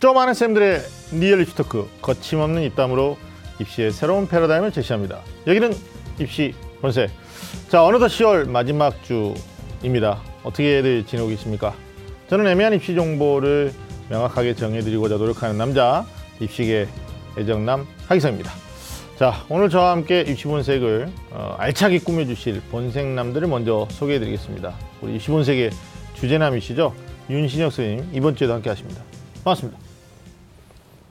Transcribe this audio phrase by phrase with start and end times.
[0.00, 0.80] 좀 안다는 쌤들의
[1.14, 3.18] 리얼 입시 토크 거침없는 입담으로
[3.58, 5.22] 입시의 새로운 패러다임을 제시합니다.
[5.48, 5.72] 여기는
[6.20, 7.10] 입시 본색.
[7.68, 10.20] 자 어느덧 10월 마지막 주입니다.
[10.44, 11.74] 어떻게들 지내고 계십니까?
[12.30, 13.72] 저는 애매한 입시 정보를
[14.08, 16.06] 명확하게 정해드리고자 노력하는 남자
[16.38, 16.86] 입시계
[17.36, 18.52] 애정남 하기성입니다.
[19.18, 24.74] 자 오늘 저와 함께 입시 본색을 어, 알차게 꾸며주실 본색남들을 먼저 소개해드리겠습니다.
[25.00, 25.70] 우리 입시 본색의
[26.14, 26.94] 주제남이시죠
[27.28, 29.02] 윤신혁 선생님 이번 주에도 함께하십니다.
[29.42, 29.87] 반갑습니다.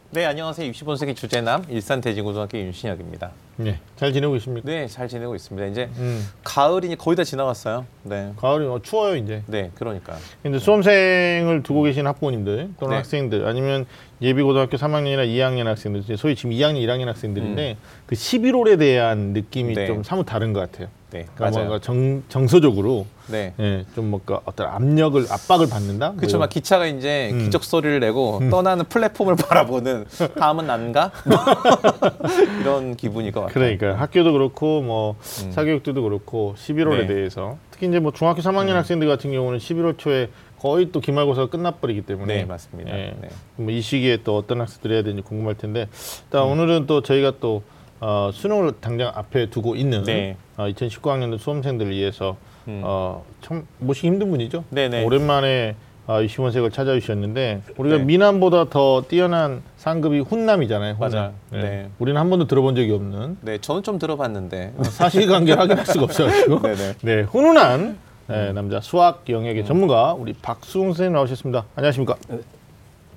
[0.09, 0.65] 네, 안녕하세요.
[0.65, 3.32] 입시 본색의 주제남 일산 대진고등학교 윤신혁입니다.
[3.57, 4.70] 네, 잘 지내고 계십니까?
[4.70, 5.68] 네, 잘 지내고 있습니다.
[5.68, 7.86] 이제 음, 가을이 거의 다 지나갔어요.
[8.04, 8.32] 네.
[8.38, 9.43] 가을이 어, 추워요 이제.
[9.47, 10.16] 네, 그러니까.
[10.43, 12.96] 근데 수험생을 두고 계신 학부모님들 또는 네.
[12.97, 13.86] 학생들 아니면
[14.21, 19.74] 예비 고등학교 3학년이나 2학년 학생들 이제 소위 지금 2학년, 1학년 학생들인데 그 11월에 대한 느낌이
[19.74, 19.75] 음.
[19.75, 19.88] 네.
[19.88, 20.88] 좀 사뭇 다른 것 같아요.
[21.10, 21.69] 네, 그러니까 맞아요.
[21.69, 23.54] 뭔가 정, 정서적으로 네.
[23.60, 26.10] 예, 좀 뭔가 어떤 압력을 압박을 받는다.
[26.10, 26.38] 뭐 그렇죠.
[26.38, 27.46] 막 기차가 이제 음.
[27.46, 30.05] 기적 소리를 내고 떠나는 플랫폼을 바라보는
[30.38, 31.11] 다음은 난가?
[32.59, 33.77] 이런 기분일 것 같아요.
[33.77, 35.51] 그러니까 학교도 그렇고 뭐 음.
[35.51, 37.07] 사교육들도 그렇고 11월에 네.
[37.07, 42.01] 대해서 특히 이제 뭐 중학교 3학년 학생들 같은 경우는 11월 초에 거의 또 기말고사가 끝나버리기
[42.01, 42.91] 때문에 네, 맞습니다.
[42.91, 43.15] 예.
[43.19, 43.29] 네.
[43.57, 45.87] 뭐이 시기에 또 어떤 학습들을 해야 되는지 궁금할 텐데
[46.25, 47.63] 일단 오늘은 또 저희가 또
[47.99, 50.37] 어, 수능을 당장 앞에 두고 있는 네.
[50.55, 52.37] 어, 2019학년도 수험생들을 위해서
[52.67, 52.81] 음.
[52.83, 54.63] 어, 참 모시기 힘든 분이죠.
[54.69, 55.03] 네네.
[55.03, 55.75] 오랜만에
[56.08, 58.03] 어, 이시원색을 찾아주셨는데 우리가 네.
[58.03, 60.95] 미남보다 더 뛰어난 상급이 훈남이잖아요.
[60.95, 61.11] 훈남.
[61.11, 61.33] 맞아요.
[61.52, 61.89] 네.
[61.99, 64.73] 우리는 한 번도 들어본 적이 없는 네, 저는 좀 들어봤는데.
[64.77, 66.94] 어, 사실관계를 확인할 수가 없어가지고 네네.
[67.02, 71.66] 네 훈훈한 네, 남자 수학 영역의 전문가 우리 박수웅 선생님 나오셨습니다.
[71.75, 72.16] 안녕하십니까?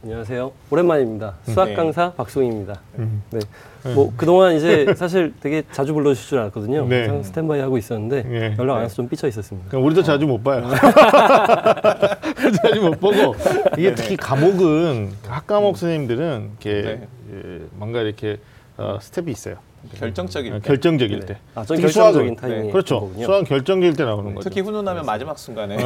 [0.03, 0.53] 안녕하세요.
[0.71, 1.35] 오랜만입니다.
[1.45, 1.75] 수학 네.
[1.75, 2.81] 강사 박수웅입니다.
[2.99, 3.23] 음.
[3.31, 3.41] 네.
[3.95, 6.87] 뭐 그동안 이제 사실 되게 자주 불러주실 줄 알았거든요.
[6.89, 7.01] 네.
[7.07, 8.57] 항상 스탠바이 하고 있었는데 네.
[8.59, 9.69] 연락 안 해서 좀 삐쳐 있었습니다.
[9.69, 10.67] 그럼 우리도 자주 못 봐요.
[12.63, 13.35] 자주 못 보고
[13.77, 17.09] 이게 특히 과목은 학 과목 선생님들은 이렇게 네.
[17.35, 18.39] 예, 뭔가 이렇게
[18.79, 19.57] 어, 스텝이 있어요.
[19.99, 20.67] 결정적일 어, 때.
[20.69, 21.27] 결정적일 네.
[21.27, 21.37] 때.
[21.55, 23.01] 아, 전 특히 결정적인 수학은- 타이밍에 그렇죠.
[23.01, 23.25] 거군요.
[23.27, 24.49] 수학 결정적일 때 나오는 거죠.
[24.49, 25.77] 특히 훈훈하면 마지막 순간에.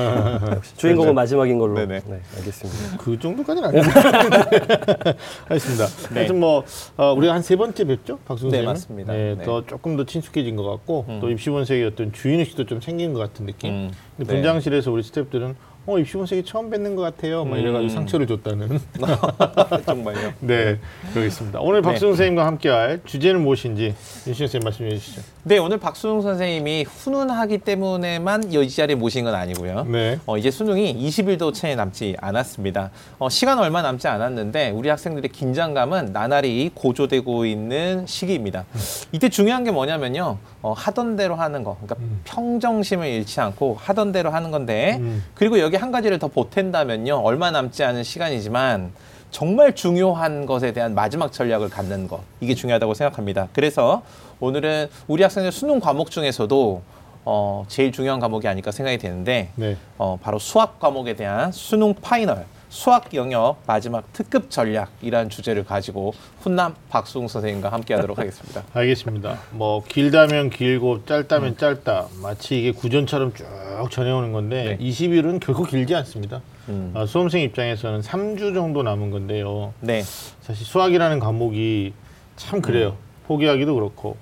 [0.51, 1.75] 역시 주인공은 마지막인 걸로.
[1.75, 2.01] 네네.
[2.07, 2.97] 네, 알겠습니다.
[2.99, 3.89] 그 정도까지는 아닌데.
[5.49, 5.87] 알겠습니다.
[6.11, 6.15] 네.
[6.15, 6.65] 하여튼 뭐
[6.97, 8.67] 어, 우리가 한 세 번째 뵙죠, 박수 네, 선생님.
[8.67, 9.13] 맞습니다.
[9.13, 9.45] 네, 네.
[9.45, 11.19] 더 조금 더 친숙해진 것 같고 음.
[11.21, 13.71] 또 입시본색의 어떤 주인 의식도 좀 생긴 것 같은 느낌.
[13.71, 14.37] 음, 근데 네.
[14.41, 15.55] 분장실에서 우리 스태프들은
[15.87, 17.45] 어 입시본색이 처음 뵙는 것 같아요.
[17.45, 17.61] 막 음.
[17.61, 18.81] 이래가지고 상처를 줬다는.
[19.85, 20.33] 정말요.
[20.41, 20.79] 네,
[21.13, 21.61] 그러겠습니다.
[21.61, 21.89] 오늘 네.
[21.89, 23.95] 박수 선생님과 함께할 주제는 무엇인지
[24.27, 25.23] 윤신 선생님 말씀해 주시죠.
[25.43, 29.85] 네, 오늘 박수웅 선생님이 훈훈하기 때문에만 이 자리에 모신 건 아니고요.
[29.85, 30.19] 네.
[30.25, 32.91] 어, 이제 수능이 20일도 채 남지 않았습니다.
[33.19, 38.65] 어, 시간 얼마 남지 않았는데 우리 학생들의 긴장감은 나날이 고조되고 있는 시기입니다.
[39.13, 40.39] 이때 중요한 게 뭐냐면요.
[40.65, 41.77] 어, 하던 대로 하는 거.
[41.83, 45.23] 그러니까 평정심을 잃지 않고 하던 대로 하는 건데 음.
[45.35, 47.17] 그리고 여기 한 가지를 더 보탠다면요.
[47.17, 48.93] 얼마 남지 않은 시간이지만
[49.31, 52.21] 정말 중요한 것에 대한 마지막 전략을 갖는 것.
[52.41, 53.49] 이게 중요하다고 생각합니다.
[53.53, 54.01] 그래서
[54.41, 56.81] 오늘은 우리 학생들 수능 과목 중에서도
[57.27, 59.77] 어, 제일 중요한 과목이 아닐까 생각이 되는데 네.
[59.99, 66.75] 어, 바로 수학 과목에 대한 수능 파이널 수학 영역 마지막 특급 전략이라는 주제를 가지고 훈남
[66.89, 68.65] 박수웅 선생님과 함께하도록 하겠습니다.
[68.75, 69.39] 알겠습니다.
[69.53, 71.57] 뭐 길다면 길고 짧다면 음.
[71.57, 72.09] 짧다.
[72.21, 73.47] 마치 이게 구전처럼 쭉
[73.93, 74.85] 전해오는 건데 네.
[74.85, 76.43] 20일은 결코 길지 않습니다.
[76.69, 76.91] 음.
[76.97, 79.73] 아, 수험생 입장에서는 3주 정도 남은 건데요.
[79.79, 80.03] 네,
[80.41, 81.93] 사실 수학이라는 과목이
[82.35, 82.89] 참 그래요.
[82.89, 83.27] 음.
[83.29, 84.17] 포기하기도 그렇고,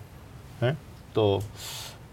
[0.63, 0.77] 예?
[1.15, 1.41] 또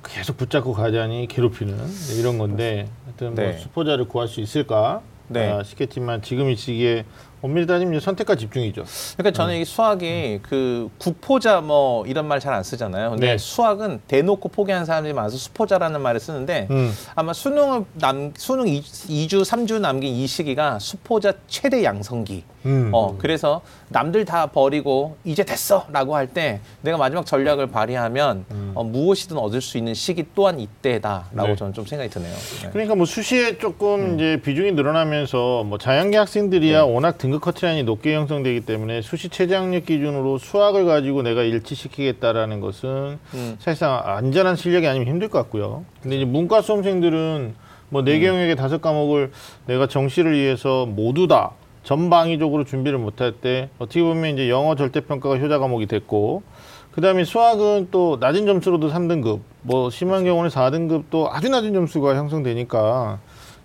[0.05, 1.77] 계속 붙잡고 가자니 괴롭히는
[2.17, 3.57] 이런 건데, 하여튼 뭐 네.
[3.57, 5.49] 수포자를 구할 수 있을까 네.
[5.49, 7.05] 아, 싶겠지만 지금 이 시기에
[7.41, 8.83] 엄밀히 따지면 선택과 집중이죠.
[9.17, 13.11] 그러니까 저는 이 수학이 그 국포자 뭐 이런 말 잘 안 쓰잖아요.
[13.11, 13.37] 근데 네.
[13.37, 16.91] 수학은 대놓고 포기한 사람들이 많아서 수포자라는 말을 쓰는데 음.
[17.15, 18.81] 아마 수능을 남 수능 2,
[19.27, 22.43] 주 3주 남긴 이 시기가 수포자 최대 양성기.
[22.65, 22.91] 음.
[22.93, 28.45] 어, 그래서 남들 다 버리고 이제 됐어라고 할 때 내가 마지막 전략을 발휘하면
[28.75, 31.47] 어, 무엇이든 얻을 수 있는 시기 또한 이때다라고 음.
[31.47, 31.55] 네.
[31.55, 32.33] 저는 좀 생각이 드네요.
[32.63, 32.69] 네.
[32.71, 34.15] 그러니까 뭐 수시에 조금 음.
[34.15, 40.37] 이제 비중이 늘어나면서 뭐 자연계 학생들이야 워낙 등급 커트라인이 높게 형성되기 때문에 수시 최저학력 기준으로
[40.37, 43.55] 수학을 가지고 내가 일치시키겠다라는 것은 음.
[43.59, 45.85] 사실상 안전한 실력이 아니면 힘들 것 같고요.
[46.01, 47.55] 근데 이제 문과 수험생들은
[47.89, 48.05] 뭐 음.
[48.05, 49.31] 네개 영역의 다섯 과목을
[49.65, 51.51] 내가 정시를 위해서 모두 다
[51.83, 56.43] 전방위적으로 준비를 못할 때 어떻게 보면 이제 영어 절대 평가가 효자 과목이 됐고
[56.91, 63.19] 그다음에 수학은 또 낮은 점수로도 3등급, 뭐 심한 경우는 4등급도 아주 낮은 점수가 형성되니까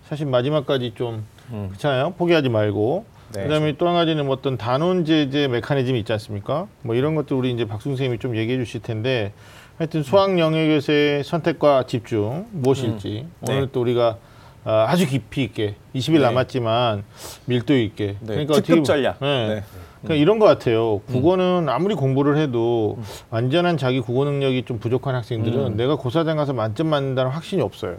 [0.07, 1.67] 사실 마지막까지 좀 음.
[1.69, 2.11] 그렇잖아요.
[2.17, 3.05] 포기하지 말고.
[3.33, 3.43] 네.
[3.43, 6.67] 그다음에 또 한 가지는 뭐 어떤 단원 제재 메커니즘이 있지 않습니까?
[6.81, 9.33] 뭐 이런 것들 우리 이제 박승 선생님이 좀 얘기해 주실 텐데
[9.77, 13.55] 하여튼 수학 영역에서의 선택과 집중 무엇일지 네.
[13.55, 14.17] 오늘 또 우리가
[14.65, 16.19] 어, 아주 깊이 있게 20일 네.
[16.19, 17.03] 남았지만
[17.45, 19.17] 밀도 있게 네, 어떻게 특급 보- 전략.
[19.21, 19.47] 네.
[19.47, 19.63] 네.
[20.01, 20.99] 그러니까 이런 것 같아요.
[21.07, 22.99] 국어는 아무리 공부를 해도
[23.31, 27.97] 완전한 자기 국어 능력이 좀 부족한 학생들은 내가 고사장 가서 만점 맞는다는 확신이 없어요.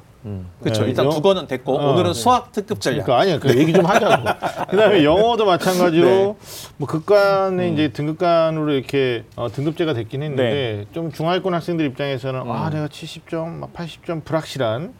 [0.61, 0.83] 그렇죠.
[0.83, 1.93] 네, 일단 영- 국어는 됐고 어.
[1.93, 3.05] 오늘은 수학 특급 전략.
[3.07, 3.39] 그러니까 아니야.
[3.41, 4.25] 그 얘기 좀 하자고.
[4.71, 6.35] 그다음에 영어도 마찬가지로 네.
[6.77, 10.87] 뭐 극간에 이제 등급간으로 이렇게 어, 등급제가 됐긴 했는데 네.
[10.93, 12.51] 좀 중하위권 학생들 입장에서는 음.
[12.53, 14.95] 아 내가 70점, 막 80점 불확실한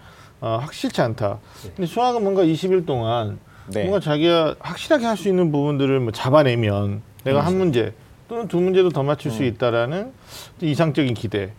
[0.47, 1.39] 어, 확실치 않다.
[1.65, 1.71] 네.
[1.75, 3.39] 근데 수학은 뭔가 20일 동안
[3.69, 3.81] 네.
[3.83, 7.47] 뭔가 자기가 확실하게 할 수 있는 부분들을 뭐 잡아내면 내가 음.
[7.47, 7.93] 한 문제
[8.29, 10.13] 또는 두 문제도 더 맞출 수 있다라는
[10.61, 11.53] 이상적인 기대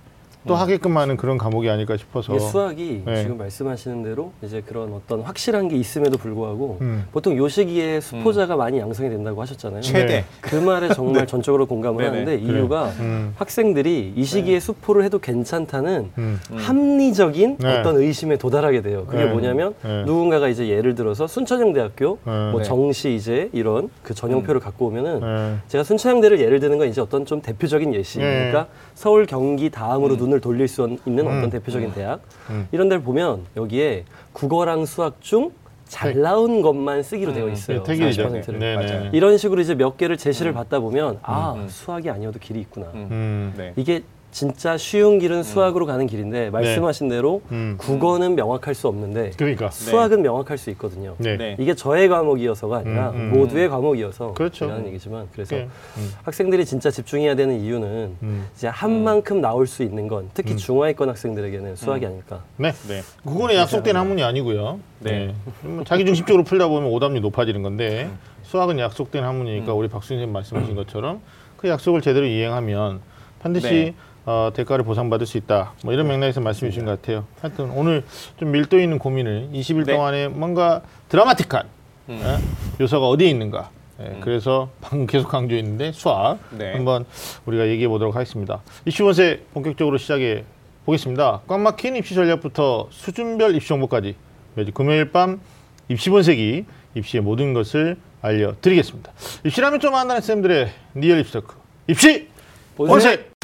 [0.48, 3.22] 또 하게끔 하는 그런 과목이 아닐까 싶어서 이게 수학이 네.
[3.22, 7.06] 지금 말씀하시는 대로 이제 그런 어떤 확실한 게 있음에도 불구하고 음.
[7.12, 9.82] 보통 요 시기에 수포자가 많이 양성이 된다고 하셨잖아요.
[9.82, 10.06] 최대.
[10.06, 10.26] 네.
[10.42, 12.20] 그 말에 정말 전적으로 공감을 네네.
[12.20, 12.38] 하는데.
[12.48, 13.34] 이유가 음.
[13.38, 16.40] 학생들이 이 시기에 수포를 해도 괜찮다는 음.
[16.56, 17.78] 합리적인 네.
[17.80, 19.06] 어떤 의심에 도달하게 돼요.
[19.08, 19.30] 그게 네.
[19.30, 20.04] 뭐냐면 네.
[20.06, 22.52] 누군가가 이제 예를 들어서 순천향대학교 네.
[22.52, 22.64] 뭐 네.
[22.64, 25.56] 정시 이제 이런 그 전형표를 갖고 오면은 네.
[25.68, 28.20] 제가 순천향대를 예를 드는 건 이제 어떤 좀 대표적인 예시.
[28.20, 28.50] 네.
[28.50, 30.20] 그러니까 서울 경기 다음으로 음.
[30.20, 31.38] 눈을 돌릴 수 있는 음.
[31.38, 32.22] 어떤 대표적인 대학.
[32.50, 32.68] 음.
[32.72, 35.52] 이런 데를 보면 여기에 국어랑 수학 중
[35.88, 37.84] 잘 나온 것만 쓰기로 되어 있어요.
[37.84, 38.30] 네, 택일이죠.
[38.30, 38.60] 40%를.
[38.60, 38.76] 네.
[38.78, 39.10] 네.
[39.14, 41.68] 이런 식으로 이제 몇 개를 제시를 받다 보면 아 음.
[41.70, 42.88] 수학이 아니어도 길이 있구나.
[42.94, 43.08] 음.
[43.12, 43.54] 음.
[43.58, 43.74] 네.
[43.76, 47.76] 이게 진짜 쉬운 길은 수학으로 가는 길인데 말씀하신 대로 음.
[47.80, 49.72] 국어는 명확할 수 없는데 그러니까.
[49.72, 51.16] 수학은 명확할 수 있거든요.
[51.18, 51.38] 네.
[51.38, 51.56] 네.
[51.60, 53.40] 이게 저의 과목이어서가 아니라 음, 음.
[53.40, 54.68] 모두의 과목이어서 그렇죠.
[54.68, 55.68] 라는 얘기지만 그래서 네.
[55.98, 56.14] 음.
[56.24, 58.48] 학생들이 진짜 집중해야 되는 이유는 음.
[58.56, 62.44] 이제 한 만큼 나올 수 있는 건 특히 중하위권 학생들에게는 수학이 아닐까.
[62.58, 62.74] 네.
[62.88, 63.02] 네.
[63.26, 64.80] 그거는 약속된 한문이 아니고요.
[65.00, 65.34] 네.
[65.62, 68.10] 뭐 자기 중심적으로 풀다 보면 오답률 높아지는 건데
[68.44, 71.22] 수학은 약속된 한문이니까 우리 박수 선생님 말씀하신 것처럼
[71.58, 73.02] 그 약속을 제대로 이행하면
[73.40, 73.96] 반드시 네.
[74.28, 75.72] 어, 대가를 보상받을 수 있다.
[75.86, 77.26] 뭐 이런 맥락에서 말씀해 주신 것 같아요.
[77.40, 78.04] 하여튼 오늘
[78.36, 79.94] 좀 밀도 있는 고민을 20일 네.
[79.94, 81.66] 동안에 뭔가 드라마틱한
[82.10, 82.22] 음.
[82.26, 82.38] 어?
[82.82, 83.70] 요소가 어디에 있는가.
[84.02, 86.74] 예, 그래서 방금 계속 강조했는데 수학 네.
[86.74, 87.06] 한번
[87.46, 88.62] 우리가 얘기해 보도록 하겠습니다.
[88.86, 90.44] 입시 본색 본격적으로 시작해
[90.86, 91.42] 보겠습니다.
[91.48, 94.16] 꽉 막힌 입시 전략부터 수준별 입시 정보까지
[94.56, 95.40] 매주 금요일 밤
[95.88, 96.66] 입시 본색이
[96.96, 99.14] 입시의 모든 것을 알려드리겠습니다.
[99.46, 101.56] 입시라면 좀 안다는 쌤들의 리얼 입시 토크
[101.88, 102.28] 입시
[102.76, 102.88] 본색!
[102.88, 103.37] 본색.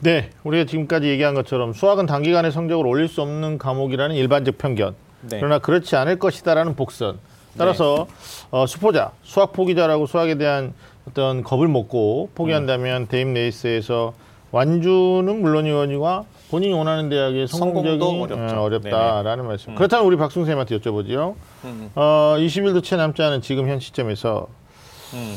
[0.00, 4.94] 네, 우리가 지금까지 얘기한 것처럼 수학은 단기간에 성적을 올릴 수 없는 과목이라는 일반적 편견.
[5.22, 5.36] 네.
[5.38, 7.18] 그러나 그렇지 않을 것이다라는 복선.
[7.58, 8.06] 따라서
[8.50, 10.72] 어, 수포자, 수학 포기자라고 수학에 대한
[11.06, 14.14] 어떤 겁을 먹고 포기한다면 대입 레이스에서
[14.52, 18.02] 완주는 물론이거니와 본인이 원하는 대학의 성공적이.
[18.02, 19.72] 어, 어렵다라는 말씀.
[19.72, 19.74] 음.
[19.76, 21.34] 그렇다면 우리 박승 쌤한테 여쭤보죠.
[21.64, 21.90] 음.
[21.94, 24.48] 어, 20일도 채 남지 않은 지금 현 시점에서
[25.14, 25.36] 음.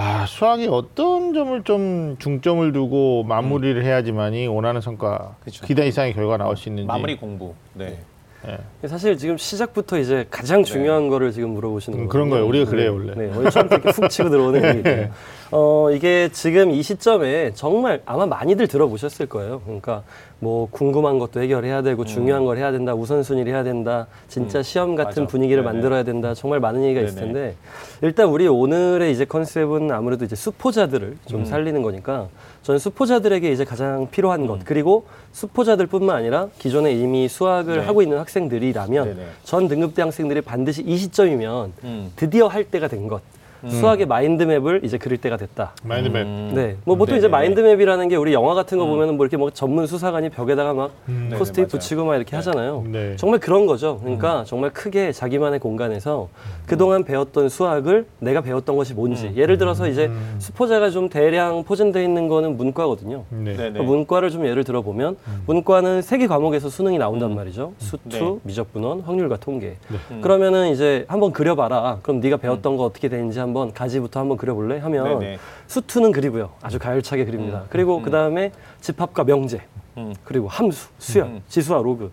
[0.00, 5.66] 아, 수학이 어떤 점을 좀 중점을 두고 마무리를 해야지만이 원하는 성과, 그쵸.
[5.66, 6.86] 기대 이상의 결과가 나올 수 있는지.
[6.86, 7.54] 마무리 공부.
[7.74, 7.98] 네.
[8.46, 8.86] 예.
[8.88, 12.08] 사실 지금 시작부터 이제 가장 중요한 거를 지금 물어보시는 음, 거예요.
[12.08, 12.46] 그런 거예요.
[12.46, 13.14] 우리가 그래요, 원래.
[13.16, 15.08] 네, 원래 처음부터 이렇게 훅 치고 들어오는 얘기예요.
[15.50, 19.60] 어, 이게 지금 이 시점에 정말 아마 많이들 들어보셨을 거예요.
[19.64, 20.02] 그러니까
[20.38, 24.94] 뭐 궁금한 것도 해결해야 되고 중요한 걸 해야 된다, 우선순위를 해야 된다, 진짜 음, 시험
[24.94, 25.30] 같은 맞아.
[25.30, 25.72] 분위기를 네네.
[25.74, 26.32] 만들어야 된다.
[26.34, 27.26] 정말 많은 얘기가 있을 네네.
[27.32, 27.56] 텐데
[28.02, 31.44] 일단 우리 오늘의 이제 컨셉은 아무래도 이제 수포자들을 좀 음.
[31.44, 32.28] 살리는 거니까
[32.68, 34.46] 저는 수포자들에게 이제 가장 필요한 음.
[34.46, 37.82] 것 그리고 수포자들뿐만 아니라 기존에 이미 수학을 네.
[37.82, 39.26] 하고 있는 학생들이라면 네네.
[39.42, 42.12] 전 등급대 학생들이 반드시 이 시점이면 음.
[42.14, 43.22] 드디어 할 때가 된 것.
[43.66, 45.72] 수학의 마인드맵을 이제 그릴 때가 됐다.
[45.82, 46.26] 마인드맵.
[46.26, 46.52] 음.
[46.54, 47.30] 네, 뭐 보통 이제 네네네.
[47.30, 51.30] 마인드맵이라는 게 우리 영화 같은 거 보면은 뭐 이렇게 뭐 전문 수사관이 벽에다가 막 음.
[51.32, 51.68] 포스트잇 네네, 맞아요.
[51.68, 52.84] 붙이고 막 이렇게 하잖아요.
[52.86, 53.16] 네.
[53.16, 53.98] 정말 그런 거죠.
[54.02, 56.28] 그러니까 정말 크게 자기만의 공간에서
[56.66, 59.32] 그동안 배웠던 수학을 내가 배웠던 것이 뭔지.
[59.34, 63.24] 예를 들어서 이제 수포자가 좀 대량 포진되어 있는 거는 문과거든요.
[63.30, 63.44] 네.
[63.44, 63.56] 네네.
[63.56, 67.74] 그러니까 문과를 좀 예를 들어 보면 문과는 세 개 과목에서 수능이 나온단 말이죠.
[67.78, 68.38] 수투, 네.
[68.42, 69.76] 미적분원, 확률과 통계.
[70.10, 70.20] 음.
[70.20, 71.98] 그러면은 이제 한번 그려봐라.
[72.02, 74.78] 그럼 네가 배웠던 거 어떻게 되는지 한번 가지부터 한번 그려볼래?
[74.78, 75.38] 하면 네네.
[75.66, 76.50] 수투는 그리고요.
[76.62, 77.64] 아주 가열차게 그립니다.
[77.70, 79.60] 그리고 그 다음에 집합과 명제,
[79.98, 80.14] 음.
[80.24, 81.42] 그리고 함수, 수열, 음.
[81.48, 82.10] 지수와 로그.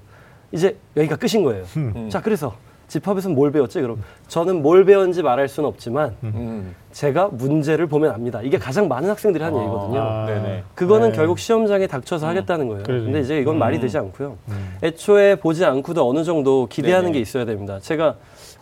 [0.51, 1.63] 이제 여기가 끝인 거예요.
[1.77, 2.09] 음.
[2.09, 2.53] 자, 그래서
[2.87, 3.81] 집합에서는 뭘 배웠지?
[3.81, 6.75] 그럼 저는 뭘 배웠는지 말할 수는 없지만 음.
[6.91, 8.41] 제가 문제를 보면 압니다.
[8.43, 9.99] 이게 가장 많은 학생들이 하는 얘기거든요.
[9.99, 10.27] 아.
[10.75, 11.15] 그거는 네.
[11.15, 12.83] 결국 시험장에 닥쳐서 하겠다는 거예요.
[12.83, 13.03] 그러네.
[13.05, 13.81] 근데 이제 이건 말이 음.
[13.81, 14.37] 되지 않고요.
[14.83, 17.13] 애초에 보지 않고도 어느 정도 기대하는 네네.
[17.13, 17.79] 게 있어야 됩니다.
[17.81, 18.15] 제가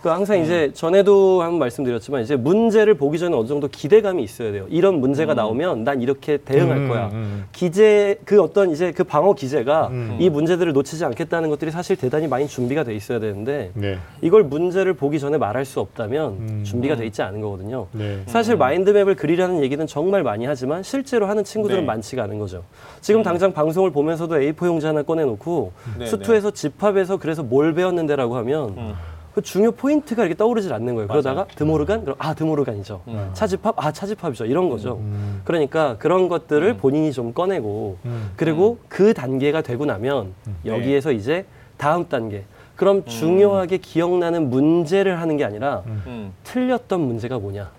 [0.04, 4.66] 그 항상 이제 전에도 한번 말씀드렸지만 이제 문제를 보기 전에 어느 정도 기대감이 있어야 돼요.
[4.70, 7.10] 이런 문제가 나오면 난 이렇게 대응할 음, 거야.
[7.14, 7.46] 음.
[7.54, 10.18] 기재 그 어떤 이제 그 방어 기제가 음.
[10.20, 13.98] 이 문제들을 놓치지 않겠다는 것들이 사실 대단히 많이 준비가 돼 있어야 되는데 네.
[14.22, 16.64] 이걸 문제를 보기 전에 말할 수 없다면 음.
[16.66, 17.88] 준비가 돼 있지 않은 거거든요.
[17.94, 18.24] 네.
[18.26, 21.86] 사실 마인드맵을 그리라는 얘기는 정말 많이 하지만 실제로 하는 친구들은 네.
[21.86, 22.66] 많지가 않은 거죠.
[23.00, 28.70] 지금 당장 방송을 보면서도 A4 용지 하나 꺼내놓고 네, 수투에서 집합에서 그래서 뭘 배웠는데라고 하면
[28.78, 28.94] 음.
[29.34, 31.08] 그 중요 포인트가 이렇게 떠오르질 않는 거예요.
[31.08, 32.04] 그러다가 드모르간?
[32.04, 33.02] 그럼 아 드모르간이죠.
[33.08, 33.30] 음.
[33.34, 33.76] 차집합?
[33.78, 34.46] 아 차집합이죠.
[34.46, 35.02] 이런 거죠.
[35.44, 37.98] 그러니까 그런 것들을 본인이 좀 꺼내고
[38.36, 40.34] 그리고 그 단계가 되고 나면
[40.66, 41.46] 여기에서 이제
[41.78, 42.44] 다음 단계.
[42.76, 46.34] 그럼 중요하게 기억나는 문제를 하는 게 아니라 음.
[46.44, 47.70] 틀렸던 문제가 뭐냐.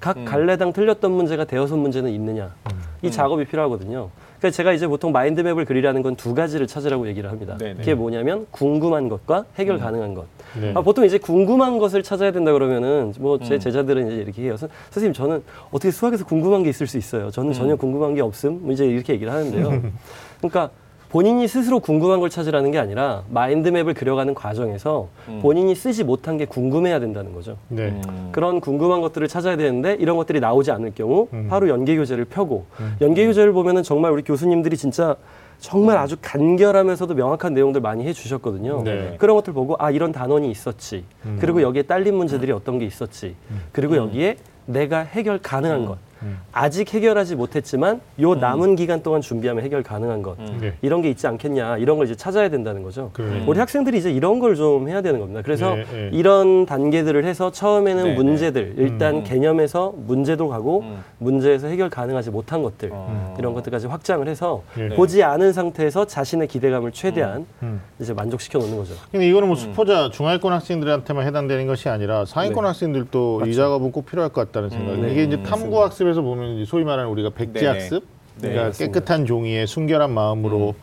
[0.00, 0.24] 각 음.
[0.24, 2.54] 갈래당 틀렸던 문제가 대여섯 문제는 있느냐.
[3.02, 4.10] 이 작업이 필요하거든요.
[4.42, 7.56] 그래서 제가 이제 보통 마인드맵을 그리라는 건 두 가지를 찾으라고 얘기를 합니다.
[7.58, 7.74] 네네.
[7.74, 10.24] 그게 뭐냐면 궁금한 것과 해결 가능한 것.
[10.60, 10.72] 네.
[10.74, 13.60] 아, 보통 이제 궁금한 것을 찾아야 된다 그러면은 뭐제 음.
[13.60, 14.56] 제자들은 이제 이렇게 해요.
[14.56, 17.30] 선- 선생님 저는 어떻게 수학에서 궁금한 게 있을 수 있어요.
[17.30, 18.58] 저는 전혀 궁금한 게 없음.
[18.62, 19.80] 뭐 이제 이렇게 얘기를 하는데요.
[20.38, 20.70] 그러니까
[21.12, 25.08] 본인이 스스로 궁금한 걸 찾으라는 게 아니라 마인드맵을 그려가는 과정에서
[25.42, 27.58] 본인이 쓰지 못한 게 궁금해야 된다는 거죠.
[27.68, 27.88] 네.
[28.08, 28.30] 음.
[28.32, 31.48] 그런 궁금한 것들을 찾아야 되는데 이런 것들이 나오지 않을 경우 음.
[31.50, 32.64] 바로 연계 교재를 펴고
[33.02, 35.14] 연계 교재를 보면은 정말 우리 교수님들이 진짜
[35.58, 38.82] 정말 아주 간결하면서도 명확한 내용들 많이 해주셨거든요.
[38.82, 39.16] 네.
[39.18, 41.04] 그런 것들 보고 아 이런 단원이 있었지.
[41.26, 41.36] 음.
[41.38, 43.36] 그리고 여기에 딸린 문제들이 어떤 게 있었지.
[43.70, 45.98] 그리고 여기에 내가 해결 가능한 것.
[46.22, 46.38] 음.
[46.52, 50.36] 아직 해결하지 못했지만 요 남은 기간 동안 준비하면 해결 가능한 것.
[50.60, 50.74] 네.
[50.82, 53.10] 이런 게 있지 않겠냐 이런 걸 이제 찾아야 된다는 거죠.
[53.12, 53.44] 그러네요.
[53.46, 55.40] 우리 학생들이 이제 이런 걸 좀 해야 되는 겁니다.
[55.42, 56.10] 그래서 네, 네.
[56.12, 59.24] 이런 단계들을 해서 처음에는 네, 문제들 일단 음.
[59.24, 61.02] 개념에서 문제도 가고 음.
[61.18, 63.34] 문제에서 해결 가능하지 못한 것들 어.
[63.38, 64.90] 이런 것들까지 확장을 해서 네.
[64.90, 67.80] 보지 않은 상태에서 자신의 기대감을 최대한 음.
[67.98, 68.94] 이제 만족시켜 놓는 거죠.
[69.10, 72.68] 근데 이거는 뭐 수포자 중하위권 학생들한테만 해당되는 것이 아니라 상위권 네.
[72.68, 75.00] 학생들도 이 작업은 꼭 필요할 것 같다는 생각이.
[75.00, 75.12] 네.
[75.12, 77.66] 이게 이제 음, 탐구 학습에 서 보면 소위 말하는 우리가 백지 네네.
[77.68, 78.04] 학습,
[78.36, 79.00] 네, 그러니까 맞습니다.
[79.00, 80.74] 깨끗한 종이에 순결한 마음으로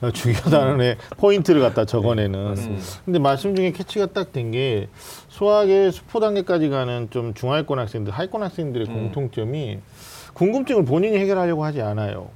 [0.00, 2.44] 어, 중요 단원의 포인트를 갖다 적어내는.
[2.44, 2.84] 맞습니다.
[3.04, 4.88] 근데 말씀 중에 캐치가 딱 된 게
[5.28, 8.94] 수학의 수포 단계까지 가는 좀 중하위권 학생들, 하위권 학생들의 음.
[8.94, 9.78] 공통점이
[10.34, 12.28] 궁금증을 본인이 해결하려고 하지 않아요.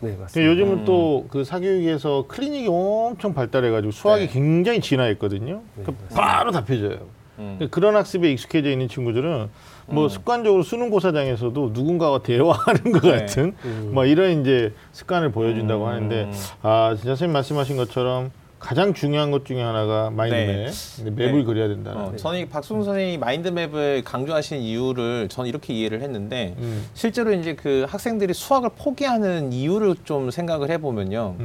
[0.00, 0.52] 네 근데 맞습니다.
[0.52, 4.32] 요즘은 또그 사교육에서 클리닉이 엄청 발달해가지고 수학이 네.
[4.32, 5.60] 굉장히 진화했거든요.
[5.76, 6.98] 그러니까 바로 답해져요.
[7.40, 7.56] 음.
[7.58, 9.48] 근데 그런 학습에 익숙해져 있는 친구들은
[9.90, 10.08] 뭐 음.
[10.08, 13.18] 습관적으로 수능 고사장에서도 누군가와 대화하는 것 네.
[13.20, 13.90] 같은 음.
[13.92, 15.88] 뭐 이런 이제 습관을 보여준다고 음.
[15.88, 16.30] 하는데
[16.62, 20.72] 아 진짜 선생님 말씀하신 것처럼 가장 중요한 것 중에 하나가 마인드맵,
[21.14, 21.44] 맵을 네.
[21.44, 22.00] 그려야 된다는.
[22.00, 27.54] 어, 저는 이 박수홍 선생님이 마인드맵을 강조하신 이유를 저는 이렇게 이해를 했는데 음, 실제로 이제
[27.54, 31.36] 그 학생들이 수학을 포기하는 이유를 좀 생각을 해보면요.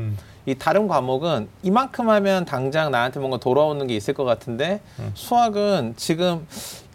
[0.46, 5.12] 음, 이 다른 과목은 이만큼 하면 당장 나한테 뭔가 돌아오는 게 있을 것 같은데 음.
[5.14, 6.46] 수학은 지금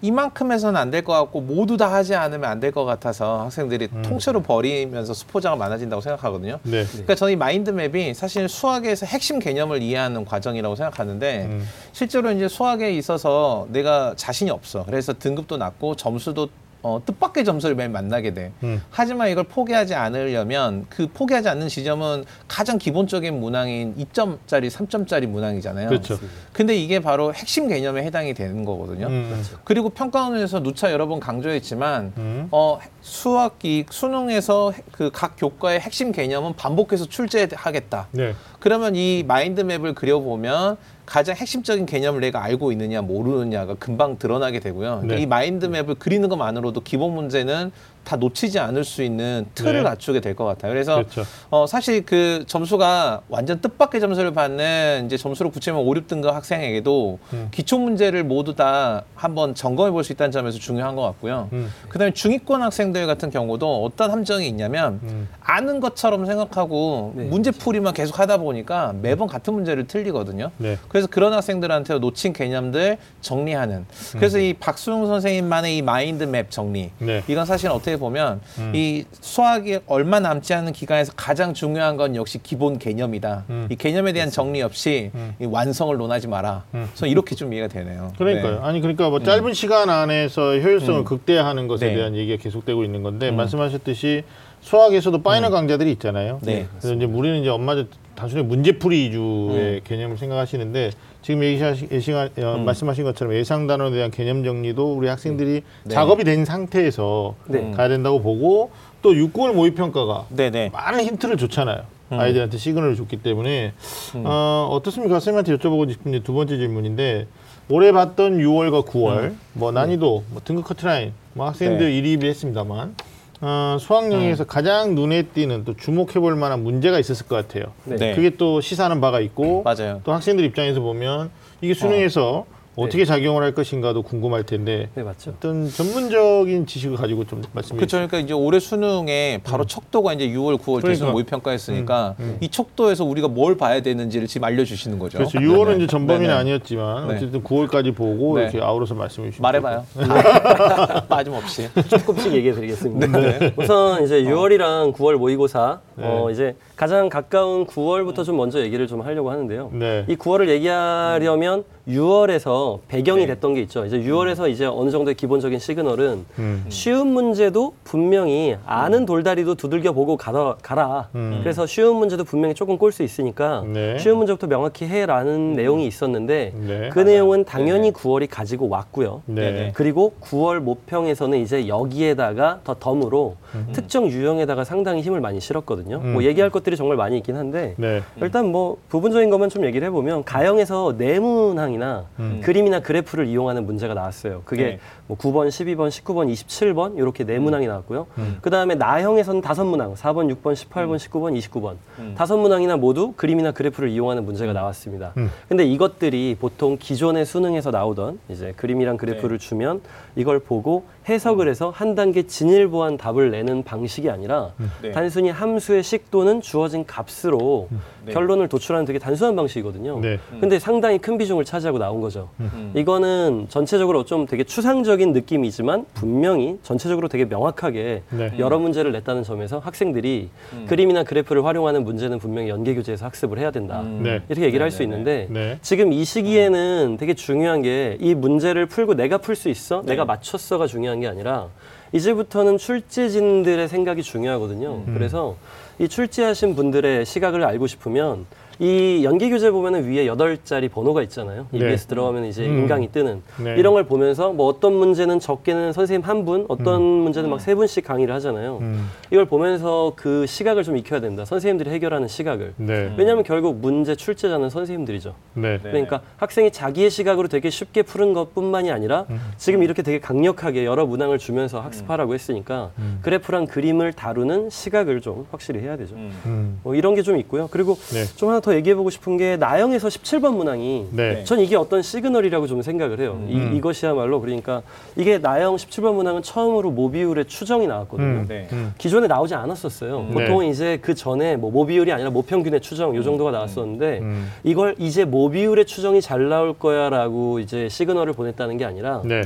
[0.00, 3.88] 이만큼 해서는 안 될 것 같고 모두 다 하지 않으면 안 될 것 같아서 학생들이
[3.92, 4.02] 음.
[4.02, 6.58] 통째로 버리면서 수포자가 많아진다고 생각하거든요.
[6.62, 6.84] 네.
[6.84, 11.66] 그러니까 저는 이 마인드맵이 사실 수학에서 핵심 개념을 이해하는 과정이라고 생각하는데 음.
[11.92, 14.84] 실제로 이제 수학에 있어서 내가 자신이 없어.
[14.84, 16.48] 그래서 등급도 낮고 점수도
[16.82, 18.52] 어, 뜻밖의 점수를 매일 만나게 돼.
[18.62, 18.82] 음.
[18.90, 25.88] 하지만 이걸 포기하지 않으려면 그 포기하지 않는 지점은 가장 기본적인 문항인 2점짜리, 3점짜리 문항이잖아요.
[25.88, 26.18] 그렇죠.
[26.52, 29.08] 근데 이게 바로 핵심 개념에 해당이 되는 거거든요.
[29.08, 32.48] 음, 그리고 평가원에서 누차 여러 번 강조했지만 음.
[32.52, 38.08] 어, 수학이 수능에서 그 각 교과의 핵심 개념은 반복해서 출제하겠다.
[38.12, 38.34] 네.
[38.60, 40.76] 그러면 이 마인드맵을 그려보면
[41.08, 45.00] 가장 핵심적인 개념을 내가 알고 있느냐 모르느냐가 금방 드러나게 되고요.
[45.00, 45.22] 그러니까 네.
[45.22, 47.72] 이 마인드맵을 그리는 것만으로도 기본 문제는
[48.08, 49.82] 다 놓치지 않을 수 있는 틀을 네.
[49.82, 50.72] 갖추게 될 것 같아요.
[50.72, 51.24] 그래서 그렇죠.
[51.50, 57.48] 어, 사실 그 점수가 완전 뜻밖의 점수를 받는 이제 점수를 굳히면 5, 6등급 학생에게도 음.
[57.50, 61.50] 기초 문제를 모두 다 한번 점검해 볼 수 있다는 점에서 중요한 것 같고요.
[61.52, 61.70] 음.
[61.90, 65.28] 그다음에 중위권 학생들 같은 경우도 어떤 함정이 있냐면 음.
[65.42, 70.50] 아는 것처럼 생각하고 네, 문제 풀이만 계속 하다 보니까 매번 같은 문제를 틀리거든요.
[70.56, 70.78] 네.
[70.88, 73.84] 그래서 그런 학생들한테 놓친 개념들 정리하는.
[74.12, 76.90] 그래서 이 박수웅 선생님만의 이 마인드맵 정리.
[76.98, 77.22] 네.
[77.28, 78.72] 이건 사실 어떻게 보면 음.
[78.74, 83.44] 이 수학이 얼마 남지 않은 기간에서 가장 중요한 건 역시 기본 개념이다.
[83.50, 83.68] 음.
[83.70, 85.34] 이 개념에 대한 정리 없이 음.
[85.40, 86.64] 이 완성을 논하지 마라.
[86.74, 86.88] 음.
[86.94, 88.12] 저는 이렇게 좀 이해가 되네요.
[88.18, 88.54] 그러니까요.
[88.54, 88.58] 네.
[88.62, 91.04] 아니 그러니까 뭐 짧은 시간 안에서 효율성을 음.
[91.04, 91.94] 극대화하는 것에 네.
[91.94, 93.36] 대한 얘기가 계속되고 있는 건데 음.
[93.36, 94.24] 말씀하셨듯이
[94.60, 96.40] 수학에서도 final 강좌들이 있잖아요.
[96.42, 96.66] 네.
[96.78, 97.74] 그래서 이제 우리는 이제 엄마
[98.14, 99.80] 단순히 문제풀이 위주의 음.
[99.84, 100.90] 개념을 생각하시는데
[101.22, 102.64] 지금 얘기하신 예시가- 어, 음.
[102.64, 105.94] 말씀하신 것처럼 예상 단원에 대한 개념 정리도 우리 학생들이 네.
[105.94, 107.70] 작업이 된 상태에서 네.
[107.70, 108.70] 가야 된다고 보고
[109.02, 110.70] 또 6월 모의 평가가 네네.
[110.72, 111.82] 많은 힌트를 줬잖아요.
[112.12, 112.18] 음.
[112.18, 113.72] 아이들한테 시그널을 줬기 때문에
[114.16, 114.22] 음.
[114.26, 115.20] 어, 어떻습니까?
[115.20, 117.26] 선생님한테 여쭤보고 싶은 두 번째 질문인데
[117.70, 121.98] 올해 봤던 6월과 9월 뭐 난이도, 뭐 등급 커트라인, 뭐 학생들 네.
[121.98, 122.94] 일희일비 했습니다만
[123.40, 127.72] 어, 수학 영역에서 가장 눈에 띄는 또 주목해볼 만한 문제가 있었을 것 같아요.
[127.84, 127.96] 네.
[127.96, 128.14] 네.
[128.14, 130.00] 그게 또 시사하는 바가 있고 맞아요.
[130.04, 131.30] 또 학생들 입장에서 보면
[131.60, 132.46] 이게 수능에서
[132.78, 135.32] 어떻게 작용을 할 것인가도 궁금할 텐데 네, 맞죠.
[135.36, 137.96] 어떤 전문적인 지식을 가지고 좀 말씀해 그렇죠.
[137.96, 140.88] 그러니까 이제 올해 수능에 바로 척도가 이제 6월, 9월 그러니까.
[140.88, 145.18] 대수능 모의 평가했으니까 이 척도에서 우리가 뭘 봐야 되는지를 지금 알려주시는 거죠.
[145.18, 145.38] 그렇죠.
[145.38, 145.76] 6월은 네네.
[145.78, 146.32] 이제 전범위는 네네.
[146.40, 147.16] 아니었지만 네.
[147.16, 148.44] 어쨌든 9월까지 보고 네.
[148.44, 149.84] 이렇게 아우러서 말씀해 주시면 말해봐요.
[151.08, 151.68] 빠짐없이.
[151.88, 153.18] 조금씩 얘기해 드리겠습니다.
[153.18, 153.54] 네.
[153.56, 159.30] 우선 이제 6월이랑 9월 모의고사 어, 이제 가장 가까운 9월부터 좀 먼저 얘기를 좀 하려고
[159.30, 159.70] 하는데요.
[159.72, 160.04] 네.
[160.08, 163.34] 이 9월을 얘기하려면 6월에서 배경이 네.
[163.34, 163.86] 됐던 게 있죠.
[163.86, 166.64] 이제 6월에서 이제 어느 정도의 기본적인 시그널은 음.
[166.68, 170.56] 쉬운 문제도 분명히 아는 돌다리도 두들겨 보고 가라.
[170.62, 171.08] 가라.
[171.14, 171.40] 음.
[171.42, 173.98] 그래서 쉬운 문제도 분명히 조금 꼴 수 있으니까 네.
[173.98, 176.88] 쉬운 문제부터 명확히 해라는 내용이 있었는데 네.
[176.90, 179.22] 그 내용은 당연히 9월이 가지고 왔고요.
[179.26, 179.72] 네.
[179.74, 183.36] 그리고 9월 모평에서는 이제 여기에다가 더 덤으로
[183.72, 185.87] 특정 유형에다가 상당히 힘을 많이 실었거든요.
[185.96, 188.02] 뭐 얘기할 것들이 정말 많이 있긴 한데 네.
[188.16, 192.04] 일단 뭐 부분적인 것만 좀 얘기를 해보면 가형에서 네모항이나
[192.42, 194.42] 그림이나 그래프를 이용하는 문제가 나왔어요.
[194.44, 194.78] 그게 네.
[195.06, 198.06] 뭐 9번, 12번, 19번, 27번 이렇게 네모항이 나왔고요.
[198.40, 201.76] 그 다음에 나형에서는 다섯 문항 4번, 6번, 18번, 19번, 29번
[202.14, 205.12] 다섯 문항이나 모두 그림이나 그래프를 이용하는 문제가 나왔습니다.
[205.16, 205.30] 음.
[205.48, 209.80] 근데 이것들이 보통 기존의 수능에서 나오던 이제 그림이랑 그래프를 주면
[210.18, 214.50] 이걸 보고 해석을 해서 한 단계 진일보한 답을 내는 방식이 아니라
[214.82, 214.90] 네.
[214.90, 217.68] 단순히 함수의 식도는 주어진 값으로
[218.08, 218.14] 네.
[218.14, 220.00] 결론을 도출하는 되게 단순한 방식이거든요.
[220.00, 220.18] 네.
[220.40, 222.28] 근데 상당히 큰 비중을 차지하고 나온 거죠.
[222.40, 222.72] 음.
[222.74, 228.32] 이거는 전체적으로 좀 되게 추상적인 느낌이지만 분명히 전체적으로 되게 명확하게 네.
[228.38, 230.66] 여러 문제를 냈다는 점에서 학생들이 음.
[230.68, 233.80] 그림이나 그래프를 활용하는 문제는 분명히 연계 교재에서 학습을 해야 된다.
[233.82, 234.00] 음.
[234.02, 234.20] 네.
[234.28, 234.98] 이렇게 얘기를 할수 네네네.
[234.98, 235.58] 있는데 네.
[235.62, 239.92] 지금 이 시기에는 되게 중요한 게 이 문제를 풀고 내가 풀 수 있어, 네.
[239.92, 241.48] 내가 맞췄어가 중요한 게 아니라
[241.92, 244.82] 이제부터는 출제진들의 생각이 중요하거든요.
[244.86, 244.94] 음.
[244.94, 245.36] 그래서
[245.78, 248.26] 이 출제하신 분들의 시각을 알고 싶으면
[248.60, 251.46] 이 연계 교재 보면은 위에 여덟 자리 번호가 있잖아요.
[251.52, 251.58] 네.
[251.58, 252.58] EBS 들어가면 이제 음.
[252.60, 253.54] 인강이 뜨는 네.
[253.56, 257.84] 이런 걸 보면서 뭐 어떤 문제는 적게는 선생님 한 분, 어떤 문제는 막 세 분씩
[257.84, 258.58] 강의를 하잖아요.
[258.60, 258.88] 음.
[259.12, 261.24] 이걸 보면서 그 시각을 좀 익혀야 된다.
[261.24, 262.54] 선생님들이 해결하는 시각을.
[262.56, 262.92] 네.
[262.98, 265.14] 왜냐하면 결국 문제 출제자는 선생님들이죠.
[265.62, 271.18] 그러니까 학생이 자기의 시각으로 되게 쉽게 푸는 것뿐만이 아니라 지금 이렇게 되게 강력하게 여러 문항을
[271.18, 275.94] 주면서 학습하라고 했으니까 그래프랑 그림을 다루는 시각을 좀 확실히 해야 되죠.
[275.94, 276.12] 음.
[276.26, 276.60] 음.
[276.64, 277.46] 뭐 이런 게 좀 있고요.
[277.52, 278.04] 그리고 네.
[278.16, 281.24] 좀 하나 더 얘기해보고 싶은 게 나영에서 17번 문항이 네.
[281.24, 283.18] 전 이게 어떤 시그널이라고 좀 생각을 해요.
[283.20, 283.52] 음.
[283.52, 284.62] 이, 이것이야말로 그러니까
[284.96, 288.06] 이게 나영 17번 문항은 처음으로 모비율의 추정이 나왔거든요.
[288.06, 288.26] 음.
[288.28, 288.48] 네.
[288.52, 288.74] 음.
[288.78, 290.00] 기존에 나오지 않았었어요.
[290.00, 290.10] 음.
[290.12, 294.30] 보통은 이제 그 전에 뭐 모비율이 아니라 모평균의 추정 요 정도가 나왔었는데 음.
[294.44, 299.22] 이걸 이제 모비율의 추정이 잘 나올 거야라고 이제 시그널을 보냈다는 게 아니라 네.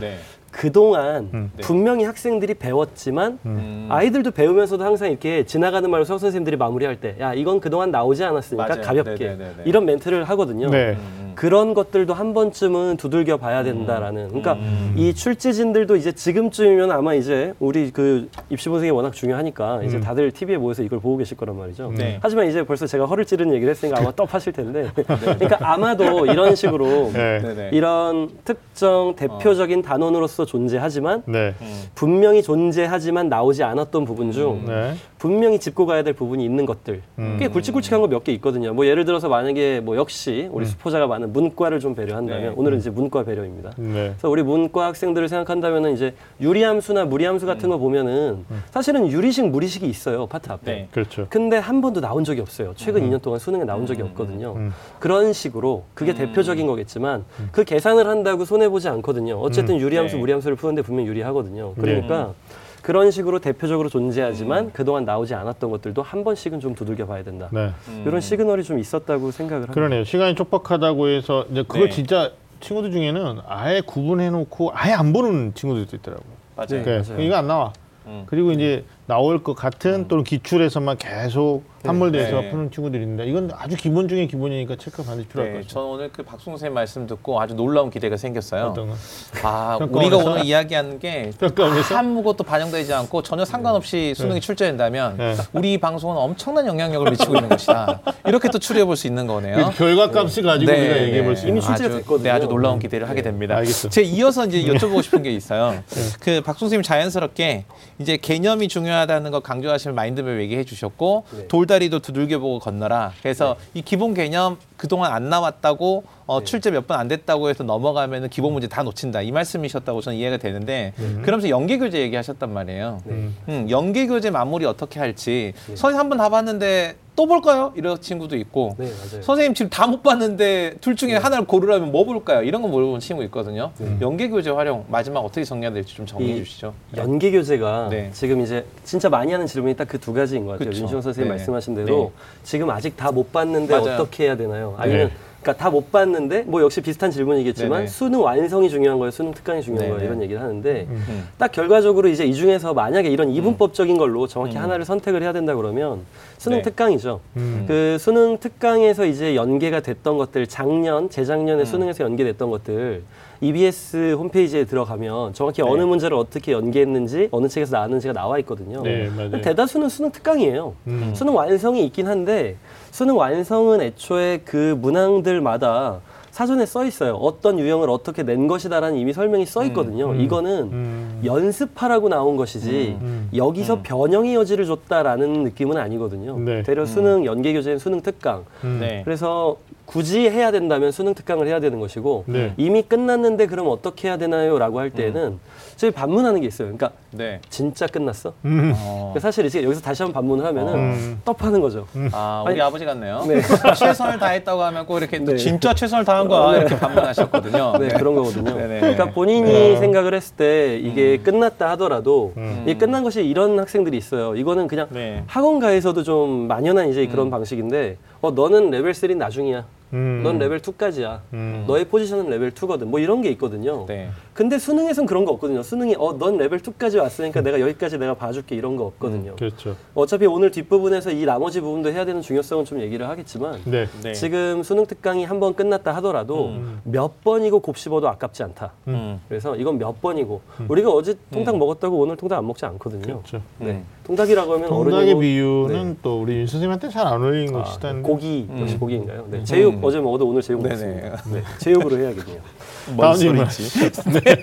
[0.52, 0.58] 네.
[0.60, 1.50] 그동안 음.
[1.56, 1.62] 네.
[1.62, 3.88] 분명히 학생들이 배웠지만 음.
[3.90, 8.66] 아이들도 배우면서도 항상 이렇게 지나가는 말로 수학 선생님들이 마무리할 때 야 이건 그동안 나오지 않았으니까
[8.68, 8.82] 맞아요.
[8.82, 9.62] 가볍게 네네네네.
[9.64, 10.70] 이런 멘트를 하거든요.
[10.70, 10.92] 네.
[10.98, 11.21] 음.
[11.34, 14.28] 그런 것들도 한 번쯤은 두들겨 봐야 된다라는.
[14.28, 14.94] 그러니까 음.
[14.96, 20.02] 이 출제진들도 이제 지금쯤이면 아마 이제 우리 그 입시 분석이 워낙 중요하니까 이제 음.
[20.02, 21.92] 다들 TV에 모여서 이걸 보고 계실 거란 말이죠.
[21.96, 22.18] 네.
[22.22, 24.90] 하지만 이제 벌써 제가 허를 찌르는 얘기를 했으니까 아마 떡하실 텐데.
[24.94, 27.40] 그러니까 아마도 이런 식으로 네.
[27.40, 27.70] 네네.
[27.72, 31.54] 이런 특정 대표적인 단원으로서 존재하지만 네.
[31.60, 31.82] 음.
[31.94, 34.94] 분명히 존재하지만 나오지 않았던 부분 중 네.
[35.22, 37.36] 분명히 짚고 가야 될 부분이 있는 것들 음.
[37.38, 38.74] 꽤 굵직굵직한 거 몇 개 있거든요.
[38.74, 42.52] 뭐 예를 들어서 만약에 뭐 역시 우리 수포자가 많은 문과를 좀 배려한다면 네.
[42.56, 43.70] 오늘은 이제 문과 배려입니다.
[43.76, 44.08] 네.
[44.08, 50.26] 그래서 우리 문과 학생들을 생각한다면은 이제 유리함수나 무리함수 같은 거 보면은 사실은 유리식 무리식이 있어요
[50.26, 50.72] 파트 앞에.
[50.72, 50.88] 네.
[50.90, 51.28] 그렇죠.
[51.30, 52.72] 근데 한 번도 나온 적이 없어요.
[52.74, 54.54] 최근 2년 동안 수능에 나온 적이 없거든요.
[54.56, 54.72] 음.
[54.98, 59.38] 그런 식으로 그게 대표적인 거겠지만 그 계산을 한다고 손해 보지 않거든요.
[59.38, 60.20] 어쨌든 유리함수, 네.
[60.20, 61.74] 무리함수를 푸는데 분명 유리하거든요.
[61.76, 62.34] 그러니까
[62.82, 67.48] 그런 식으로 대표적으로 존재하지만 그동안 나오지 않았던 것들도 한 번씩은 좀 두들겨 봐야 된다.
[67.52, 67.70] 네.
[68.04, 69.72] 이런 시그널이 좀 있었다고 생각을 합니다.
[69.72, 70.04] 그러네요.
[70.04, 71.88] 시간이 촉박하다고 해서 이제 그거 네.
[71.88, 76.32] 진짜 친구들 중에는 아예 구분해 놓고 아예 안 보는 친구들도 있더라고요.
[76.56, 76.66] 맞아요.
[76.68, 76.82] 네.
[76.82, 77.24] 그러니까 맞아요.
[77.24, 77.72] 이거 안 나와.
[78.06, 78.24] 음.
[78.26, 82.50] 그리고 이제 나올 것 같은 또는 기출에서만 계속 함몰돼서 네.
[82.50, 85.68] 푸는 친구들이 있는데 이건 아주 기본 중에 기본이니까 체크 반드시 필요할 것 네, 같아요.
[85.74, 88.66] 저는 오늘 그 박송 선생님 말씀 듣고 아주 놀라운 기대가 생겼어요.
[88.66, 88.94] 어떤 거?
[89.42, 90.16] 아, 평가원에서?
[90.16, 91.96] 우리가 오늘 이야기하는 게 평가원에서?
[91.96, 95.34] 아무것도 반영되지 않고 전혀 상관없이 수능이 출제된다면 네.
[95.52, 98.00] 우리 방송은 엄청난 영향력을 미치고 있는 것이다.
[98.26, 99.56] 이렇게 또 추리해 볼 수 있는 거네요.
[99.72, 101.40] 그 결과값을 가지고 네, 우리가 얘기해 볼 네.
[101.40, 101.62] 수 이미 있는.
[101.62, 102.22] 출제가 아주, 됐거든요.
[102.22, 103.56] 네, 아주 놀라운 기대를 하게 됩니다.
[103.56, 103.88] 알겠어.
[103.88, 105.82] 제 이어서 이제 여쭤보고 싶은 게 있어요.
[106.20, 107.64] 그 박송 선생님 자연스럽게
[107.98, 111.48] 이제 개념이 중요 하다는 거 강조하시는 마인드맵 얘기해 주셨고 네.
[111.48, 113.12] 돌다리도 두들겨 보고 건너라.
[113.22, 116.44] 그래서 이 기본 개념 그동안 안 나왔다고 어, 네.
[116.44, 120.38] 출제 몇 번 안 됐다고 해서 넘어가면은 기본 문제 다 놓친다 이 말씀이셨다고 저는 이해가
[120.38, 121.22] 되는데 네.
[121.22, 123.00] 그러면서 연계 교재 얘기하셨단 말이에요.
[123.06, 123.36] 음.
[123.48, 127.72] 음, 연계 교재 마무리 어떻게 할지 선생님 한 번 다 봤는데 또 볼까요?
[127.76, 128.86] 이런 친구도 있고 네.
[129.20, 132.42] 선생님 지금 다 못 봤는데 둘 중에 하나를 고르라면 뭐 볼까요?
[132.42, 133.70] 이런 거 물어보는 친구 있거든요.
[134.00, 136.72] 연계 교재 활용 마지막 어떻게 정리해야 될지 좀 정리해 이 주시죠.
[136.96, 138.10] 연계 교재가 네.
[138.14, 140.70] 지금 이제 진짜 많이 하는 질문이 딱 그 두 가지인 것 같아요.
[140.70, 141.36] 윤시영 선생님 네.
[141.36, 141.84] 말씀하신 네.
[141.84, 143.94] 대로 지금 아직 다 못 봤는데 맞아요.
[144.00, 144.71] 어떻게 해야 되나요?
[144.78, 145.14] 아니면 네.
[145.42, 147.86] 그러니까 다 못 봤는데 뭐 역시 비슷한 질문이겠지만 네네.
[147.88, 149.96] 수능 완성이 중요한 거예요, 수능 특강이 중요한 네네.
[149.96, 151.28] 거예요 이런 얘기를 하는데 음.
[151.36, 156.02] 딱 결과적으로 이제 이 중에서 만약에 이런 이분법적인 걸로 정확히 하나를 선택을 해야 된다 그러면
[156.38, 156.62] 수능 네.
[156.62, 157.20] 특강이죠.
[157.36, 157.64] 음.
[157.66, 161.64] 그 수능 특강에서 이제 연계가 됐던 것들 작년 재작년에 음.
[161.64, 163.02] 수능에서 연계됐던 것들
[163.42, 165.68] EBS 홈페이지에 들어가면 정확히 네.
[165.68, 168.82] 어느 문제를 어떻게 연계했는지 어느 책에서 나왔는지가 나와 있거든요.
[168.82, 169.40] 네, 맞아요.
[169.40, 170.74] 대다수는 수능 특강이에요.
[170.86, 171.12] 음.
[171.14, 172.56] 수능 완성이 있긴 한데
[172.92, 176.00] 수능 완성은 애초에 그 문항들마다
[176.30, 177.16] 사전에 써 있어요.
[177.16, 180.12] 어떤 유형을 어떻게 낸 것이다라는 이미 설명이 써 있거든요.
[180.12, 180.20] 음.
[180.20, 181.20] 이거는 음.
[181.24, 183.28] 연습하라고 나온 것이지 음.
[183.34, 183.82] 여기서 음.
[183.82, 186.38] 변형의 여지를 줬다라는 느낌은 아니거든요.
[186.38, 186.62] 네.
[186.62, 188.44] 대려 수능 연계 교재는 수능 특강.
[188.64, 188.78] 음.
[188.80, 189.02] 네.
[189.04, 189.56] 그래서
[189.92, 192.54] 굳이 해야 된다면 수능 특강을 해야 되는 것이고 네.
[192.56, 195.38] 이미 끝났는데 그럼 어떻게 해야 되나요?라고 할 때는
[195.76, 196.68] 저희 반문하는 게 있어요.
[196.68, 197.40] 그러니까 네.
[197.50, 198.32] 진짜 끝났어?
[198.46, 198.72] 음.
[198.74, 199.10] 어.
[199.12, 201.20] 그러니까 사실 이제 여기서 다시 한번 반문을 하면은 음.
[201.26, 201.86] 떡하는 거죠.
[202.12, 203.22] 아, 우리 아니, 아버지 같네요.
[203.28, 203.42] 네.
[203.76, 205.36] 최선을 다했다고 하면 꼭 이렇게 네.
[205.36, 207.74] 진짜 최선을 다한 거야 이렇게 반문하셨거든요.
[207.78, 208.54] 네, 그런 거거든요.
[208.54, 208.80] 네네.
[208.80, 209.76] 그러니까 본인이 네.
[209.76, 212.64] 생각을 했을 때 이게 끝났다 하더라도 음.
[212.66, 214.36] 이 끝난 것이 이런 학생들이 있어요.
[214.36, 215.22] 이거는 그냥 네.
[215.26, 219.66] 학원가에서도 좀 만연한 이제 그런 방식인데 어 너는 레벨 3 나중이야.
[219.92, 220.22] 음.
[220.22, 221.20] 넌 레벨 2까지야.
[221.32, 221.64] 음.
[221.66, 222.86] 너의 포지션은 레벨 2거든.
[222.86, 223.86] 뭐 이런 게 있거든요.
[223.86, 224.10] 네.
[224.34, 225.62] 근데 수능에선 그런 거 없거든요.
[225.62, 229.36] 수능이 어 넌 레벨 2까지 왔으니까 내가 여기까지 내가 봐줄게 이런 거 없거든요.
[229.36, 229.76] 그렇죠.
[229.94, 233.86] 어차피 오늘 뒷부분에서 이 나머지 부분도 해야 되는 중요성은 좀 얘기를 하겠지만 네.
[234.02, 234.12] 네.
[234.14, 236.80] 지금 수능 특강이 한 번 끝났다 하더라도 음.
[236.84, 238.72] 몇 번이고 곱씹어도 아깝지 않다.
[238.86, 239.20] 음.
[239.28, 243.02] 그래서 이건 몇 번이고 우리가 어제 통닭 먹었다고 오늘 통닭 안 먹지 않거든요.
[243.02, 243.42] 그렇죠.
[243.58, 243.82] 네.
[244.04, 247.92] 통닭이라고 하면 통닭의 비유는 또 우리 윤 선생님한테 잘 안 어울리는 아, 것이다.
[248.02, 248.60] 고기 음.
[248.60, 249.26] 역시 고기인가요?
[249.30, 249.42] 네.
[249.44, 250.74] 제육 어제 먹어도 오늘 제육 네네.
[250.76, 251.22] 먹었습니다.
[251.34, 251.42] 네.
[251.58, 252.40] 제육으로 해야겠네요.
[252.88, 253.16] 뭔.
[253.16, 253.70] 소리지?
[254.10, 254.42] 네.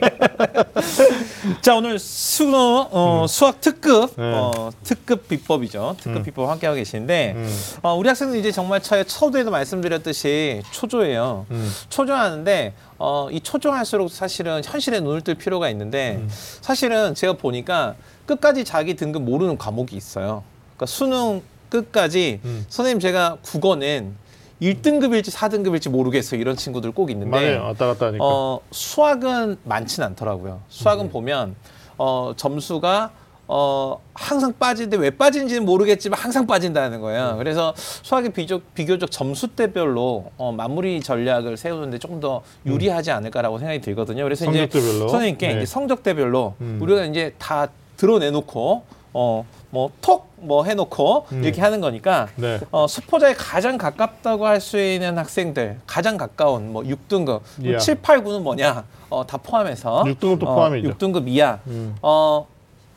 [1.61, 2.53] 자 오늘 수능
[2.91, 4.23] 어, 수학 특급 네.
[4.33, 5.97] 어, 특급 비법이죠.
[5.99, 7.59] 특급 비법 함께 하고 계신데 음.
[7.81, 11.45] 어, 우리 학생들 이제 정말 처- 초도에도 말씀드렸듯이 초조해요.
[11.51, 11.71] 음.
[11.89, 16.29] 초조하는데 어, 이 초조할수록 사실은 현실에 눈을 뜰 필요가 있는데 음.
[16.61, 20.43] 사실은 제가 보니까 끝까지 자기 등급 모르는 과목이 있어요.
[20.75, 22.65] 그러니까 수능 끝까지 음.
[22.69, 24.15] 선생님 제가 국어는
[24.61, 26.39] 1등급일지 4등급일지 모르겠어요.
[26.39, 27.63] 이런 친구들 꼭 있는데 맞아요.
[27.63, 28.23] 왔다 갔다 하니까.
[28.25, 30.61] 어, 수학은 많진 않더라고요.
[30.69, 31.09] 수학은 음.
[31.09, 31.55] 보면
[31.97, 33.11] 어, 점수가
[33.51, 37.31] 어, 항상 빠지는데 왜 빠진지는 모르겠지만 항상 빠진다는 거예요.
[37.31, 37.37] 음.
[37.39, 44.23] 그래서 수학이 비교적, 비교적 점수대별로 어, 마무리 전략을 세우는데 조금 더 유리하지 않을까라고 생각이 들거든요.
[44.23, 44.69] 그래서 이제 음.
[44.69, 45.07] 성적대별로?
[45.09, 45.53] 선생님께 네.
[45.57, 46.77] 이제 성적대별로 음.
[46.81, 51.43] 우리가 이제 다 드러내놓고 어, 뭐톡뭐 해놓고 음.
[51.43, 52.59] 이렇게 하는 거니까 네.
[52.71, 57.77] 어, 수포자에 가장 가깝다고 할 수 있는 학생들, 가장 가까운 뭐 6등급, 이하.
[57.79, 58.83] 7, 8, 9는 뭐냐?
[59.09, 60.89] 어, 다 포함해서 6등급도 포함이죠.
[60.93, 61.59] 6등급 이하.
[61.67, 61.95] 음.
[62.01, 62.45] 어,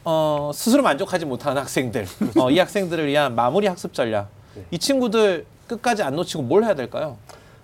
[0.04, 2.06] 어, 스스로 만족하지 못하는 학생들,
[2.40, 4.28] 어, 이 학생들을 위한 마무리 학습 전략.
[4.54, 4.64] 네.
[4.72, 7.16] 이 친구들 끝까지 안 놓치고 뭘 해야 될까요?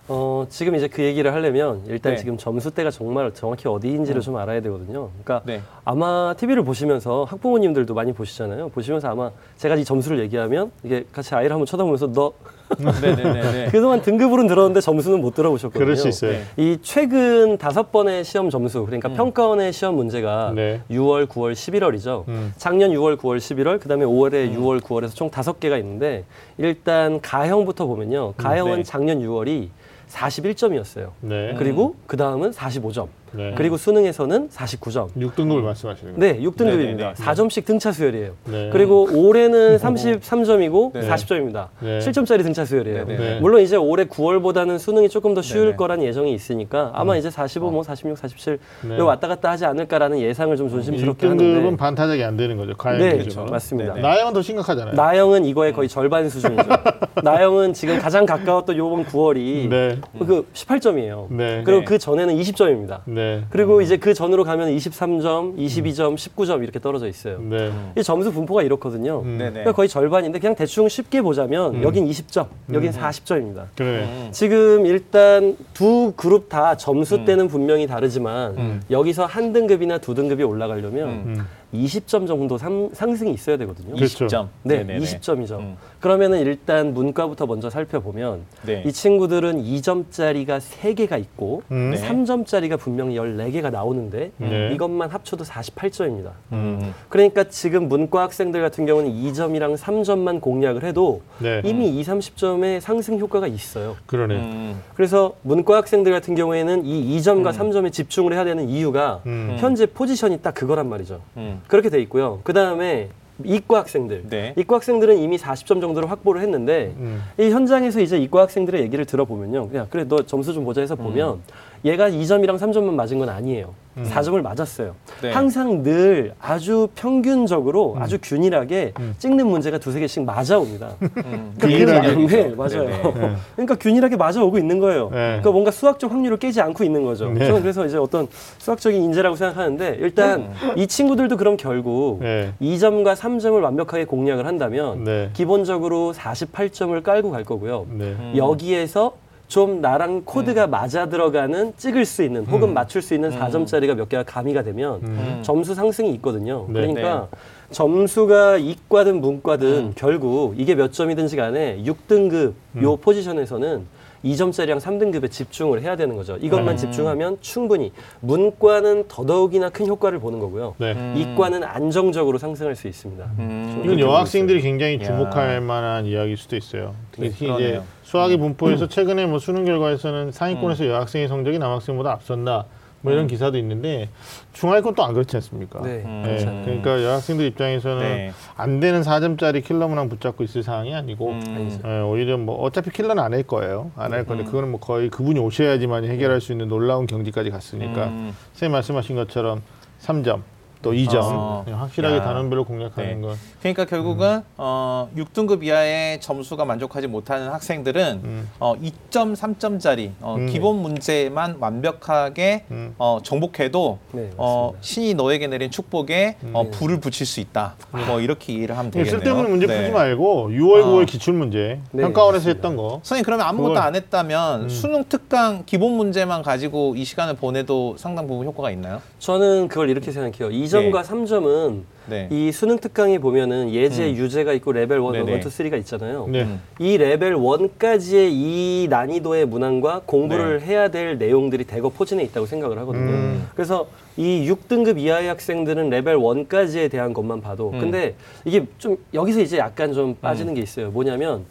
[0.09, 2.17] 어, 지금 이제 그 얘기를 하려면 일단 네.
[2.17, 5.09] 지금 점수대가 정말 정확히 어디인지를 좀 알아야 되거든요.
[5.23, 5.61] 그러니까 네.
[5.85, 8.69] 아마 TV를 보시면서 학부모님들도 많이 보시잖아요.
[8.69, 12.33] 보시면서 아마 제가 이 점수를 얘기하면 이게 같이 아이를 한번 쳐다보면서 너
[12.77, 13.69] 네네네.
[13.71, 15.83] 그동안 등급으로는 들었는데 점수는 못 들어보셨거든요.
[15.83, 16.31] 그럴 수 있어요.
[16.31, 16.43] 네.
[16.57, 20.81] 이 최근 다섯 번의 시험 점수, 그러니까 평가원의 시험 문제가 네.
[20.89, 22.27] 6월, 9월, 11월이죠.
[22.27, 22.53] 음.
[22.57, 26.25] 작년 6월, 9월, 11월, 그다음에 5월에 6월, 9월에서 총 다섯 개가 있는데
[26.57, 28.33] 일단 가형부터 보면요.
[28.37, 28.83] 가형은 네.
[28.83, 29.69] 작년 6월이
[30.09, 31.11] 41점이었어요.
[31.21, 31.55] 네.
[31.57, 33.07] 그리고 그 다음은 45점.
[33.31, 33.53] 네.
[33.55, 35.09] 그리고 수능에서는 49점.
[35.15, 36.33] 6등급을 말씀하시는 거예요.
[36.33, 36.97] 네, 6등급입니다.
[36.97, 37.13] 네네네.
[37.13, 38.31] 4점씩 등차 수열이에요.
[38.45, 38.69] 네.
[38.71, 41.07] 그리고 올해는 33점이고 네.
[41.07, 41.67] 40점입니다.
[41.79, 41.99] 네.
[41.99, 43.05] 7점짜리 등차 수열이에요.
[43.05, 43.17] 네네.
[43.19, 43.39] 네.
[43.39, 45.75] 물론 이제 올해 9월보다는 수능이 조금 더 쉬울 네네.
[45.77, 48.97] 거란 예정이 있으니까 아마 이제 45, 뭐 46, 47 네.
[48.97, 52.75] 요 왔다 갔다 하지 않을까라는 예상을 좀 조심스럽게 6등급은 하는데 반타작이 안 되는 거죠.
[52.75, 53.49] 가형 네, 기준으로.
[53.51, 53.93] 맞습니다.
[53.93, 54.07] 네네.
[54.07, 54.95] 나형은 더 심각하잖아요.
[54.95, 56.63] 나영은 이거의 거의 절반 수준이죠.
[57.23, 59.97] 나영은 지금 가장 가까웠던 요번 9월이 네.
[60.19, 61.27] 그 18점이에요.
[61.31, 61.61] 네.
[61.65, 61.85] 그리고 네.
[61.85, 62.99] 그 전에는 20점입니다.
[63.19, 63.43] 네.
[63.49, 67.41] 그리고 이제 그 전으로 가면 23점, 22점, 19점 이렇게 떨어져 있어요.
[67.41, 67.69] 네.
[67.97, 69.21] 이 점수 분포가 이렇거든요.
[69.25, 69.37] 음.
[69.37, 69.51] 네네.
[69.51, 73.65] 그러니까 거의 절반인데 그냥 대충 쉽게 보자면 여긴 20점, 여긴 40점입니다.
[73.75, 74.03] 그러네.
[74.03, 74.29] 음.
[74.31, 77.25] 지금 일단 두 그룹 다 점수 음.
[77.25, 78.81] 때는 분명히 다르지만 음.
[78.89, 81.23] 여기서 한 등급이나 두 등급이 올라가려면 음.
[81.27, 81.45] 음.
[81.73, 83.95] 20점 정도 상, 상승이 있어야 되거든요.
[83.95, 84.25] 그렇죠.
[84.25, 84.47] 20점.
[84.63, 85.05] 네, 네네네.
[85.05, 85.59] 20점이죠.
[85.59, 85.77] 음.
[85.99, 88.83] 그러면은 일단 문과부터 먼저 살펴보면 네.
[88.85, 91.91] 이 친구들은 2점짜리가 3개가 있고 음.
[91.91, 92.01] 네.
[92.01, 94.71] 3점짜리가 분명히 14개가 나오는데 네.
[94.73, 96.31] 이것만 합쳐도 48점입니다.
[96.53, 96.93] 음.
[97.09, 101.61] 그러니까 지금 문과 학생들 같은 경우는 2점이랑 3점만 공략을 해도 네.
[101.63, 103.95] 이미 2, 30점의 상승 효과가 있어요.
[104.05, 104.35] 그러네.
[104.35, 104.81] 음.
[104.95, 109.57] 그래서 문과 학생들 같은 경우에는 이 2점과 3점에 집중을 해야 되는 이유가 음.
[109.59, 111.21] 현재 포지션이 딱 그거란 말이죠.
[111.37, 111.58] 음.
[111.67, 112.39] 그렇게 돼 있고요.
[112.43, 113.09] 그 다음에
[113.43, 114.23] 이과 학생들.
[114.29, 114.53] 네.
[114.57, 117.23] 이과 학생들은 이미 40점 정도를 확보를 했는데 음.
[117.37, 119.69] 이 현장에서 이제 이과 학생들의 얘기를 들어보면요.
[119.69, 121.39] 그냥 그래 너 점수 좀 보자 해서 보면
[121.85, 123.73] 얘가 2점이랑 3점만 맞은 건 아니에요.
[124.03, 124.95] 4점을 맞았어요.
[125.21, 125.31] 네.
[125.31, 130.91] 항상 늘 아주 평균적으로 아주 균일하게 찍는 문제가 두세 개씩 맞아옵니다.
[131.25, 131.53] 음.
[131.59, 132.27] 균일하게.
[132.27, 132.85] 네, 맞아요.
[132.85, 133.35] 네네.
[133.55, 135.09] 그러니까 균일하게 맞아오고 있는 거예요.
[135.09, 135.17] 네.
[135.17, 137.29] 그러니까 뭔가 수학적 확률을 깨지 않고 있는 거죠.
[137.29, 137.45] 네.
[137.45, 138.27] 저는 그래서 이제 어떤
[138.59, 142.53] 수학적인 인재라고 생각하는데 일단 이 친구들도 그럼 결국 네.
[142.61, 145.29] 2점과 3점을 완벽하게 공략을 한다면 네.
[145.33, 147.85] 기본적으로 48점을 깔고 갈 거고요.
[147.89, 148.05] 네.
[148.05, 148.33] 음.
[148.37, 149.13] 여기에서
[149.49, 154.21] 좀 나랑 코드가 맞아 들어가는 찍을 수 있는 혹은 맞출 수 있는 4점짜리가 몇 개가
[154.23, 155.39] 가미가 되면 음.
[155.41, 156.67] 점수 상승이 있거든요.
[156.69, 156.81] 네.
[156.81, 157.27] 그러니까
[157.71, 165.95] 점수가 이과든 문과든 결국 이게 몇 점이든지 간에 6등급 요 포지션에서는 2점짜리랑 3등급에 집중을 해야
[165.95, 166.37] 되는 거죠.
[166.41, 166.77] 이것만 음.
[166.77, 170.75] 집중하면 충분히 문과는 더더욱이나 큰 효과를 보는 거고요.
[170.77, 170.91] 네.
[170.91, 171.15] 음.
[171.17, 173.25] 이과는 안정적으로 상승할 수 있습니다.
[173.39, 173.81] 음.
[173.83, 175.05] 이건 여학생들이 굉장히 야.
[175.05, 176.93] 주목할 만한 이야기일 수도 있어요.
[177.11, 177.83] 특히 이제 그러네요.
[178.09, 182.65] 수학의 분포에서 최근에 뭐 수능 결과에서는 상위권에서 여학생의 성적이 남학생보다 앞선다.
[183.01, 184.09] 뭐 이런 기사도 있는데
[184.53, 185.79] 중하위권 또 안 그렇지 않습니까?
[185.83, 186.01] 네.
[186.05, 186.23] 음.
[186.25, 186.61] 네.
[186.65, 188.31] 그러니까 여학생들 입장에서는 네.
[188.57, 191.79] 안 되는 4점짜리 킬러 문항 붙잡고 있을 상황이 아니고 음.
[191.85, 193.91] 예, 오히려 뭐 어차피 킬러는 안 할 거예요.
[193.95, 198.35] 안 할 건데 그거는 뭐 거의 그분이 오셔야지만 해결할 수 있는 놀라운 경지까지 갔으니까 음.
[198.53, 199.61] 선생님 말씀하신 것처럼
[200.01, 200.41] 3점
[200.81, 201.61] 또 2점 아.
[201.65, 202.23] 그냥 확실하게 야.
[202.23, 203.27] 단원별로 공략하는 네.
[203.27, 208.49] 건 그러니까 결국은 어, 6등급 이하의 점수가 만족하지 못하는 학생들은 음.
[208.59, 210.47] 어, 2점, 3점짜리 어, 음.
[210.47, 212.95] 기본 문제만 완벽하게 음.
[212.97, 216.71] 어, 정복해도 네, 어, 신이 너에게 내린 축복에 어, 네.
[216.71, 217.75] 불을 붙일 수 있다.
[218.07, 219.19] 뭐 이렇게 이해를 하면 네, 되겠네요.
[219.19, 219.75] 쓸데없는 문제 네.
[219.77, 220.85] 풀지 말고 6월, 아.
[220.87, 222.49] 9월 기출 문제 네, 평가원에서.
[222.49, 224.69] 했던 거 선생님 그러면 아무것도 그걸- 안 했다면 음.
[224.69, 229.01] 수능 특강 기본 문제만 가지고 이 시간을 보내도 상당 부분 효과가 있나요?
[229.19, 230.49] 저는 그걸 이렇게 생각해요.
[230.69, 231.09] 2점과 네.
[231.09, 232.27] 3점은 네.
[232.31, 234.15] 이 수능 특강에 보면은 예제, 음.
[234.15, 235.31] 유제가 있고 레벨 1, 네네.
[235.33, 236.27] 1, 2, 3가 있잖아요.
[236.29, 236.43] 네.
[236.43, 236.61] 음.
[236.79, 243.05] 이 레벨 1까지의 이 난이도의 문항과 공부를 해야 될 내용들이 대거 포진해 있다고 생각을 하거든요.
[243.05, 243.11] 네.
[243.11, 243.47] 음.
[243.53, 243.87] 그래서
[244.19, 247.79] 이 6등급 이하의 학생들은 레벨 1까지에 대한 것만 봐도 음.
[247.79, 250.91] 근데 이게 좀 여기서 이제 약간 좀 빠지는 게 있어요.
[250.91, 251.45] 뭐냐면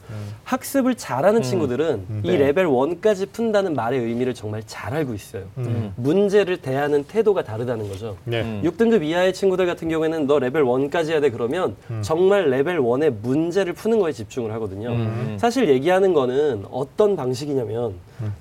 [0.44, 2.20] 학습을 잘하는 친구들은 음.
[2.22, 2.36] 이 네.
[2.36, 5.44] 레벨 1까지 푼다는 말의 의미를 정말 잘 알고 있어요.
[5.56, 5.94] 음.
[5.96, 8.18] 문제를 대하는 태도가 다르다는 거죠.
[8.24, 8.42] 네.
[8.42, 8.60] 음.
[8.62, 13.72] 6등급 이하의 친구들 같은 경우에는 너 레벨 1까지 해야 돼 그러면 정말 레벨 1의 문제를
[13.72, 14.90] 푸는 거에 집중을 하거든요.
[14.90, 15.38] 음.
[15.40, 17.94] 사실 얘기하는 거는 어떤 방식이냐면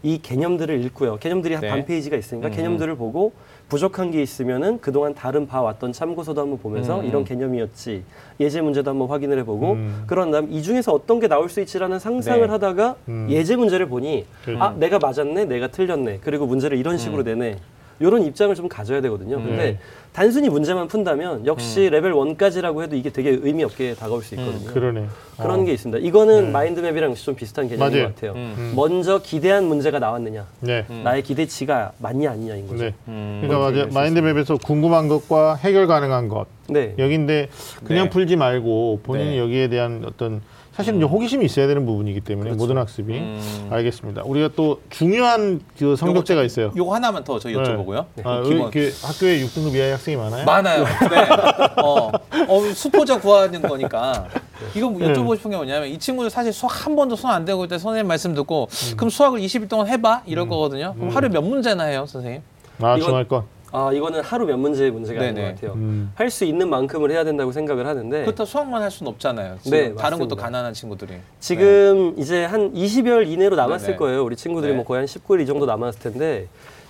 [0.03, 1.17] 이 개념들을 읽고요.
[1.17, 1.69] 개념들이 한 네.
[1.69, 2.53] 반 페이지가 있으니까 음.
[2.53, 3.33] 개념들을 보고
[3.69, 7.05] 부족한 게 있으면은 그동안 다른 봐왔던 참고서도 한번 보면서 음.
[7.05, 8.03] 이런 개념이었지
[8.39, 10.03] 예제 문제도 한번 확인을 해보고 음.
[10.07, 12.47] 그런 다음 이 중에서 어떤 게 나올 수 있지라는 상상을 네.
[12.47, 13.27] 하다가 음.
[13.29, 14.57] 예제 문제를 보니 그래.
[14.59, 17.57] 아 내가 맞았네 내가 틀렸네 그리고 문제를 이런 식으로 내네
[17.99, 19.37] 이런 입장을 좀 가져야 되거든요.
[19.37, 19.77] 근데 음.
[20.13, 24.71] 단순히 문제만 푼다면 역시 레벨 1까지라고 해도 이게 되게 의미 없게 다가올 수 있거든요.
[24.71, 25.05] 그러네.
[25.37, 25.63] 그런 어.
[25.63, 26.05] 게 있습니다.
[26.07, 28.07] 이거는 마인드맵이랑 좀 비슷한 개념인 맞아요.
[28.07, 28.33] 것 같아요.
[28.33, 28.73] 음.
[28.75, 30.85] 먼저 기대한 문제가 나왔느냐, 네.
[31.03, 32.85] 나의 기대치가 맞냐 아니냐인 거죠.
[32.85, 32.93] 네.
[33.07, 33.39] 음.
[33.41, 33.69] 그러니까 맞아요.
[33.69, 36.95] 얘기할 수 마인드맵에서 궁금한 것과 해결 가능한 것 네.
[36.97, 37.49] 여기인데
[37.83, 38.09] 그냥 네.
[38.09, 39.39] 풀지 말고 본인이 네.
[39.39, 40.41] 여기에 대한 어떤
[40.77, 43.67] 사실은 이제 호기심이 있어야 되는 부분이기 때문에 모든 학습이 음.
[43.71, 44.21] 알겠습니다.
[44.25, 46.71] 우리가 또 중요한 그 성적제가 있어요.
[46.77, 48.05] 요거 하나만 더저 여쭤보고요.
[48.23, 50.45] 아, 기본- 여기 그 학교에 6등급 이하의 학생이 많아요?
[50.45, 50.83] 많아요.
[50.83, 51.81] 네.
[51.81, 52.11] 어,
[52.47, 54.27] 어, 수포자 구하는 거니까.
[54.75, 57.63] 이거 뭐 여쭤보고 싶은 게 뭐냐면 이 친구들 사실 수학 한 번도 손 안 대고
[57.65, 60.93] 있때 선생님 말씀 듣고 그럼 수학을 20일 동안 해봐 이럴 거거든요.
[60.95, 62.41] 그럼 하루에 몇 문제나 해요, 선생님?
[62.83, 63.43] 아, 이건- 중할 건.
[63.71, 65.53] 아 이거는 하루 몇 문제의 문제가 아닌 것 네네.
[65.55, 65.73] 같아요.
[65.73, 66.11] 음.
[66.15, 69.57] 할 수 있는 만큼을 해야 된다고 생각을 하는데 그렇다 수학만 할 수는 없잖아요.
[69.61, 70.35] 지금 네, 다른 것도 맞습니다.
[70.43, 71.13] 가난한 친구들이.
[71.39, 73.97] 지금 이제 한 20여일 이내로 남았을 네네.
[73.97, 74.23] 거예요.
[74.23, 74.75] 우리 친구들이 네.
[74.77, 76.47] 뭐 거의 한 19일 이 정도 남았을 텐데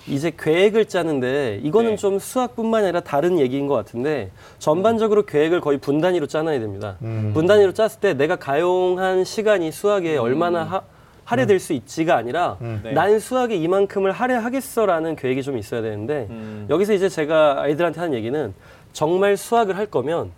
[0.07, 1.95] 이제 계획을 짜는데 이거는 네.
[1.97, 6.95] 좀 수학뿐만 아니라 다른 얘기인 것 같은데 전반적으로 계획을 거의 분 단위로 짜놔야 됩니다.
[7.01, 7.31] 음.
[7.33, 10.81] 분 단위로 짰을 때 내가 가용한 시간이 수학에 얼마나 하,
[11.27, 12.79] 할애될 수 있지가 아니라 음.
[12.81, 12.93] 네.
[12.93, 16.65] 난 수학에 이만큼을 할애하겠어라는 계획이 좀 있어야 되는데 음.
[16.69, 18.53] 여기서 이제 제가 아이들한테 하는 얘기는
[18.93, 20.31] 정말 수학을 할 거면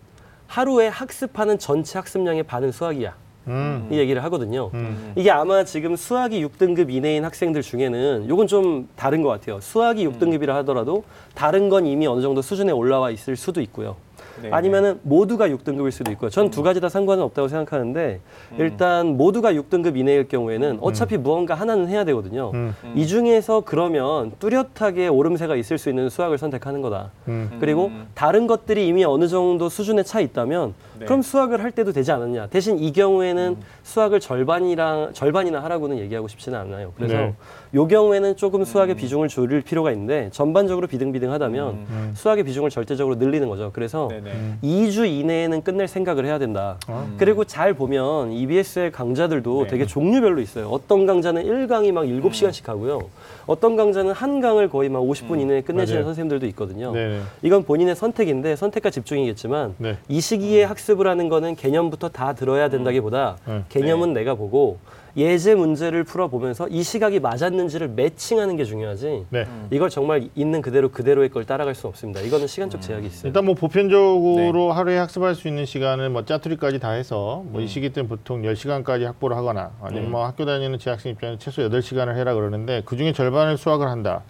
[0.47, 3.13] 하루에 학습하는 전체 학습량의 반은 수학이야.
[3.47, 3.87] 음.
[3.91, 4.71] 이 얘기를 하거든요.
[4.73, 5.13] 음.
[5.15, 9.61] 이게 아마 지금 수학이 6등급 이내인 학생들 중에는 이건 좀 다른 것 같아요.
[9.61, 11.03] 수학이 6등급이라 하더라도
[11.35, 13.95] 다른 건 이미 어느 정도 수준에 올라와 있을 수도 있고요.
[14.41, 16.29] 네, 아니면은 모두가 6등급일 수도 있고요.
[16.29, 18.19] 전 두 가지 다 상관은 없다고 생각하는데
[18.57, 22.51] 일단 모두가 6등급 이내일 경우에는 어차피 무언가 하나는 해야 되거든요.
[22.53, 22.73] 음.
[22.95, 27.11] 이 중에서 그러면 뚜렷하게 오름세가 있을 수 있는 수학을 선택하는 거다.
[27.27, 27.57] 음.
[27.59, 31.05] 그리고 다른 것들이 이미 어느 정도 수준의 차 있다면 네.
[31.05, 32.47] 그럼 수학을 할 때도 되지 않았냐.
[32.47, 36.91] 대신 이 경우에는 수학을 절반이랑 절반이나 하라고는 얘기하고 싶지는 않아요.
[36.97, 37.33] 그래서 네.
[37.75, 42.11] 요 경우에는 조금 수학의 비중을 줄일 필요가 있는데 전반적으로 비등비등하다면 음.
[42.15, 43.69] 수학의 비중을 절대적으로 늘리는 거죠.
[43.73, 44.57] 그래서 네네.
[44.63, 46.77] 2주 이내에는 끝낼 생각을 해야 된다.
[47.17, 49.69] 그리고 잘 보면 EBS의 강좌들도 네.
[49.69, 50.67] 되게 종류별로 있어요.
[50.69, 53.01] 어떤 강좌는 1강이 막 7시간씩 하고요.
[53.45, 56.05] 어떤 강좌는 한 강을 거의 막 50분 이내에 끝내시는 맞아요.
[56.05, 56.91] 선생님들도 있거든요.
[56.91, 57.21] 네네.
[57.41, 59.97] 이건 본인의 선택인데 선택과 집중이겠지만 네.
[60.07, 63.65] 이 시기에 학습을 하는 거는 개념부터 다 들어야 된다기보다 음.
[63.69, 64.77] 개념은 내가 보고
[65.19, 69.45] 예제 문제를 풀어보면서 이 시각이 맞았는지를 매칭하는 게 중요하지 네.
[69.69, 72.21] 이걸 정말 있는 그대로 그대로의 걸 따라갈 수는 없습니다.
[72.21, 73.27] 이거는 시간적 제약이 있어요.
[73.27, 77.89] 일단 뭐 보편적으로 하루에 학습할 수 있는 시간을 뭐 짜투리까지 다 해서 뭐 이 시기
[77.89, 82.81] 때는 보통 10시간까지 확보를 하거나 아니면 뭐 학교 다니는 재학생 입장에서 최소 8시간을 해라 그러는데
[82.85, 84.21] 그중에 절반을 수학을 한다.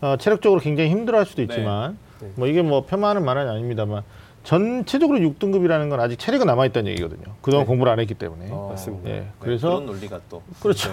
[0.00, 2.28] 어, 체력적으로 굉장히 힘들어 할 수도 있지만 네.
[2.36, 4.02] 뭐 이게 뭐 폄하하는 말은 아닙니다만
[4.52, 7.34] 전체적으로 6등급이라는 건 아직 체력은 남아 있다는 얘기거든요.
[7.42, 8.46] 그동안 공부를 안 했기 때문에.
[8.50, 9.10] 어, 맞습니다.
[9.10, 10.90] 예, 네, 그래서 그런 논리가 또 그렇죠.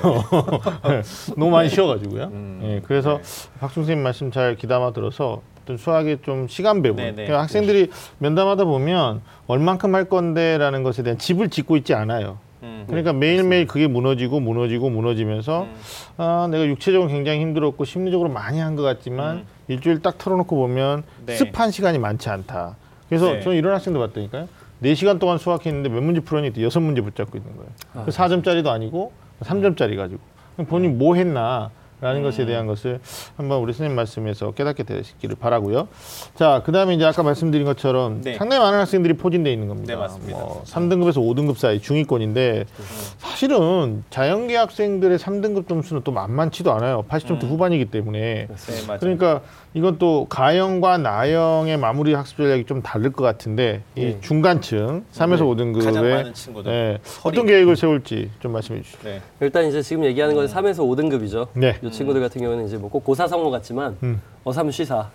[1.38, 2.24] 너무 많이 쉬어가지고요.
[2.26, 3.22] 음, 예, 그래서
[3.62, 6.98] 박수 선생님 말씀 잘 귀담아 들어서 어떤 수학의 좀 시간 배분.
[6.98, 7.16] 네, 네.
[7.24, 12.40] 그러니까 학생들이 면담하다 보면 얼만큼 할 건데라는 것에 대한 집을 짓고 있지 않아요.
[12.62, 12.84] 음.
[12.90, 15.76] 그러니까 매일매일 그게 무너지고 무너지고 무너지면서 음.
[16.18, 19.46] 아, 내가 육체적으로 굉장히 힘들었고 심리적으로 많이 한 것 같지만 음.
[19.70, 21.36] 일주일 딱 털어놓고 보면 네.
[21.38, 22.76] 습한 시간이 많지 않다.
[23.10, 23.42] 그래서 네.
[23.42, 24.48] 저는 이런 학생도 봤다니까요.
[24.80, 26.52] 네시간 동안 수학했는데 몇 문제 풀었니?
[26.62, 27.70] 여섯 문제 붙잡고 있는 거예요.
[27.94, 30.22] 아, 그 4점짜리도 아니고 3점짜리 가지고.
[30.68, 31.72] 본인 뭐 했나?
[32.02, 32.48] 라는 것에 음.
[32.48, 33.00] 대한 것을
[33.38, 35.88] 한번 우리 선생님 말씀에서 깨닫게 되시기를 바라고요.
[36.36, 38.36] 자, 그 다음에 이제 아까 말씀드린 것처럼 네.
[38.36, 39.94] 상당히 많은 학생들이 포진되어 있는 겁니다.
[39.94, 40.38] 네, 맞습니다.
[40.38, 42.66] 뭐 3등급에서 5등급 사이 중위권인데
[43.18, 47.06] 사실은 자연계 학생들의 3등급 점수는 또 만만치도 않아요.
[47.10, 47.50] 80점대 음.
[47.50, 48.48] 후반이기 때문에.
[48.50, 48.98] 네.
[49.00, 49.42] 그러니까
[49.76, 54.18] 이건 또 가형과 나형의 마무리 학습 전략이 좀 다를 것 같은데 이 네.
[54.22, 55.44] 중간층 3에서 네.
[55.44, 56.72] 5등급에 가장 많은 친구들.
[56.72, 57.34] 네, 서리.
[57.38, 59.00] 어떤 계획을 세울지 좀 말씀해 주시죠.
[59.04, 59.22] 네.
[59.42, 61.48] 일단 이제 지금 얘기하는 건 3에서 5등급이죠.
[61.56, 61.76] 네.
[61.84, 64.22] 이 친구들 같은 경우는 이제 뭐 꼭 고사성어 같지만 음.
[64.46, 65.10] 어삼 쉬사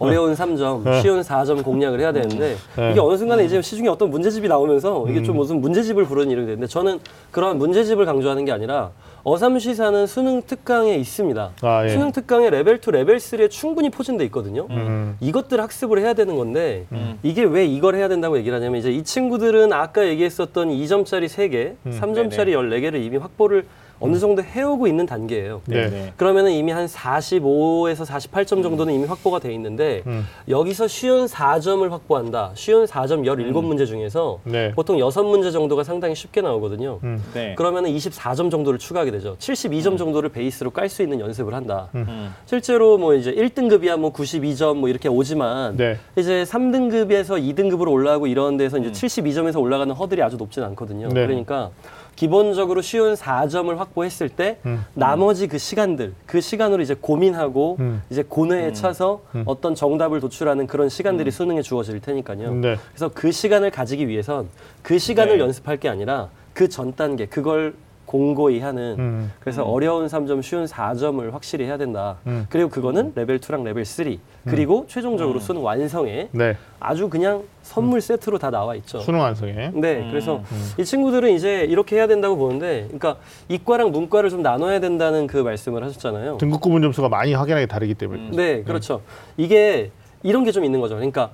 [0.00, 1.00] 어려운 3점, 네.
[1.00, 2.90] 쉬운 4점 공략을 해야 되는데 네.
[2.90, 6.66] 이게 어느 순간에 이제 시중에 어떤 문제집이 나오면서 이게 좀 무슨 문제집을 부르는 이름이 되는데
[6.66, 6.98] 저는
[7.30, 8.90] 그런 문제집을 강조하는 게 아니라
[9.28, 11.50] 어삼 쉬사는 수능 특강에 있습니다.
[11.60, 11.90] 아, 예.
[11.90, 14.66] 수능 특강에 레벨 2, 레벨 3에 충분히 포진돼 있거든요.
[14.70, 15.18] 음.
[15.20, 17.18] 이것들 학습을 해야 되는 건데 음.
[17.22, 22.00] 이게 왜 이걸 해야 된다고 얘기를 하냐면 이제 이 친구들은 아까 얘기했었던 2점짜리 3개, 음.
[22.00, 23.66] 3점짜리 14개를 이미 확보를
[24.00, 25.62] 어느 정도 해오고 있는 단계예요.
[25.66, 25.90] 네.
[25.90, 26.12] 네.
[26.16, 30.26] 그러면은 이미 한 45에서 48점 정도는 이미 확보가 돼 있는데 음.
[30.48, 32.52] 여기서 쉬운 4점을 확보한다.
[32.54, 34.72] 쉬운 4점 17문제 중에서 네.
[34.72, 37.00] 보통 6문제 정도가 상당히 쉽게 나오거든요.
[37.02, 37.22] 음.
[37.34, 37.54] 네.
[37.56, 39.36] 그러면은 24점 정도를 추가하게 되죠.
[39.38, 41.88] 72점 정도를 베이스로 깔 수 있는 연습을 한다.
[41.96, 42.34] 음.
[42.46, 45.98] 실제로 뭐 이제 1등급이야 뭐 92점 뭐 이렇게 오지만 네.
[46.16, 51.08] 이제 3등급에서 2등급으로 올라가고 이런 데서 이제 72점에서 올라가는 허들이 아주 높진 않거든요.
[51.08, 51.26] 네.
[51.26, 51.70] 그러니까
[52.18, 54.84] 기본적으로 쉬운 4점을 확보했을 때 음.
[54.94, 58.02] 나머지 그 시간들 그 시간으로 이제 고민하고 음.
[58.10, 62.54] 이제 고뇌에 차서 어떤 정답을 도출하는 그런 시간들이 수능에 주어질 테니까요.
[62.54, 62.76] 네.
[62.90, 64.48] 그래서 그 시간을 가지기 위해선
[64.82, 65.44] 그 시간을 네.
[65.44, 67.74] 연습할 게 아니라 그 전 단계 그걸
[68.18, 69.32] 공고히 하는 음.
[69.38, 72.16] 그래서 어려운 3점, 쉬운 4점을 확실히 해야 된다.
[72.26, 72.46] 음.
[72.48, 74.16] 그리고 그거는 레벨 2랑 레벨 3.
[74.46, 76.56] 그리고 최종적으로 수능 완성에 네.
[76.80, 79.00] 아주 그냥 선물 세트로 다 나와 있죠.
[79.00, 79.72] 수능 완성에.
[79.74, 80.42] 네, 그래서
[80.78, 83.16] 이 친구들은 이제 이렇게 해야 된다고 보는데, 그러니까
[83.50, 86.38] 이과랑 문과를 좀 나눠야 된다는 그 말씀을 하셨잖아요.
[86.38, 88.30] 등급 구분 점수가 많이 확연하게 다르기 때문에.
[88.34, 89.02] 네, 그렇죠.
[89.36, 89.90] 이게
[90.22, 90.94] 이런 게 좀 있는 거죠.
[90.94, 91.30] 그러니까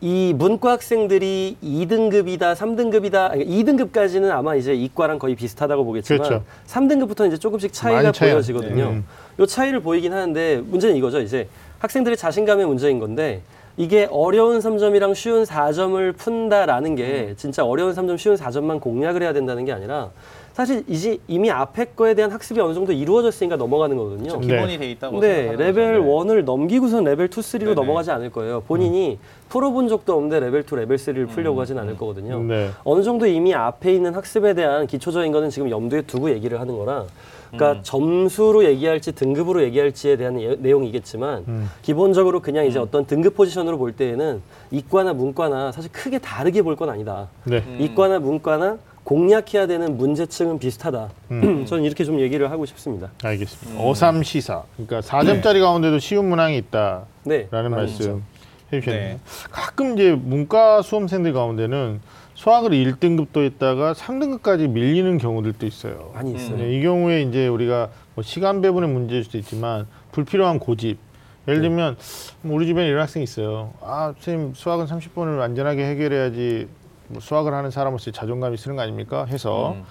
[0.00, 6.44] 이 문과 학생들이 2등급이다, 3등급이다, 2등급까지는 아마 이제 이과랑 거의 비슷하다고 보겠지만 그렇죠.
[6.66, 8.90] 3등급부터 이제 조금씩 차이가 차이가- 보여지거든요.
[8.90, 9.02] 네.
[9.38, 11.20] 요 차이를 보이긴 하는데 문제는 이거죠.
[11.20, 13.40] 이제 학생들의 자신감의 문제인 건데
[13.76, 17.34] 이게 어려운 3점이랑 쉬운 4점을 푼다라는 게 음.
[17.36, 20.10] 진짜 어려운 3점, 쉬운 4점만 공략을 해야 된다는 게 아니라
[20.52, 24.30] 사실 이제 이미 앞에 거에 대한 학습이 어느 정도 이루어졌으니까 넘어가는 거거든요.
[24.30, 24.46] 좀 네.
[24.46, 26.24] 기본이 돼 있다고 네, 생각하는 레벨 거죠.
[26.24, 26.34] 네.
[26.34, 27.74] 1을 넘기고선 레벨 2, 3로 네네.
[27.74, 28.60] 넘어가지 않을 거예요.
[28.60, 32.40] 본인이 풀어본 적도 없는데 레벨 2, 레벨 3를 풀려고 하진 않을 거거든요.
[32.44, 32.70] 네.
[32.84, 37.06] 어느 정도 이미 앞에 있는 학습에 대한 기초적인 거는 지금 염두에 두고 얘기를 하는 거라
[37.50, 41.70] 그러니까 점수로 얘기할지 등급으로 얘기할지에 대한 예- 내용이겠지만 음.
[41.82, 46.90] 기본적으로 그냥 이제 어떤 등급 포지션으로 볼 때에는 이과나 문과나 사실 크게 다르게 볼 건
[46.90, 47.28] 아니다.
[47.44, 47.62] 네.
[47.78, 51.10] 이과나 문과나 공략해야 되는 문제층은 비슷하다.
[51.30, 51.66] 음.
[51.66, 53.10] 저는 이렇게 좀 얘기를 하고 싶습니다.
[53.22, 53.80] 알겠습니다.
[53.82, 54.62] 어삼시사.
[54.76, 58.24] 그러니까 4점짜리 가운데도 쉬운 문항이 있다라는 네, 말씀.
[58.72, 59.04] 해주셨네요.
[59.04, 59.18] 네.
[59.50, 62.00] 가끔 이제 문과 수험생들 가운데는
[62.34, 66.10] 수학을 1등급도 했다가 3등급까지 밀리는 경우들도 있어요.
[66.14, 66.56] 많이 있어요.
[66.56, 70.98] 네, 이 경우에 이제 우리가 뭐 시간 배분의 문제일 수도 있지만 불필요한 고집.
[71.46, 71.68] 예를 네.
[71.68, 71.96] 들면
[72.42, 73.72] 뭐 우리 집에 이런 학생이 있어요.
[73.80, 76.68] 아 선생님 수학은 30분을 안전하게 해결해야지
[77.08, 79.26] 뭐 수학을 하는 사람으로서 자존감이 쓰는 거 아닙니까?
[79.26, 79.84] 해서 음.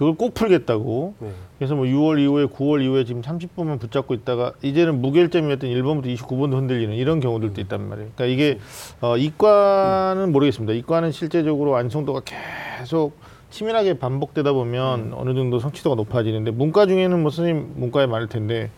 [0.00, 1.14] 그걸 꼭 풀겠다고.
[1.18, 1.30] 네.
[1.58, 6.94] 그래서 뭐 6월 이후에 9월 이후에 지금 30분만 붙잡고 있다가 이제는 무결점이었던 1번부터 29번도 흔들리는
[6.94, 8.08] 이런 경우들도 있단 말이에요.
[8.16, 8.58] 그러니까 이게
[9.02, 10.72] 어, 이과는 모르겠습니다.
[10.72, 12.22] 이과는 실제적으로 완성도가
[12.78, 13.12] 계속
[13.50, 18.70] 치밀하게 반복되다 보면 어느 정도 성취도가 높아지는데 문과 중에는 뭐 선생님 문과에 많을 텐데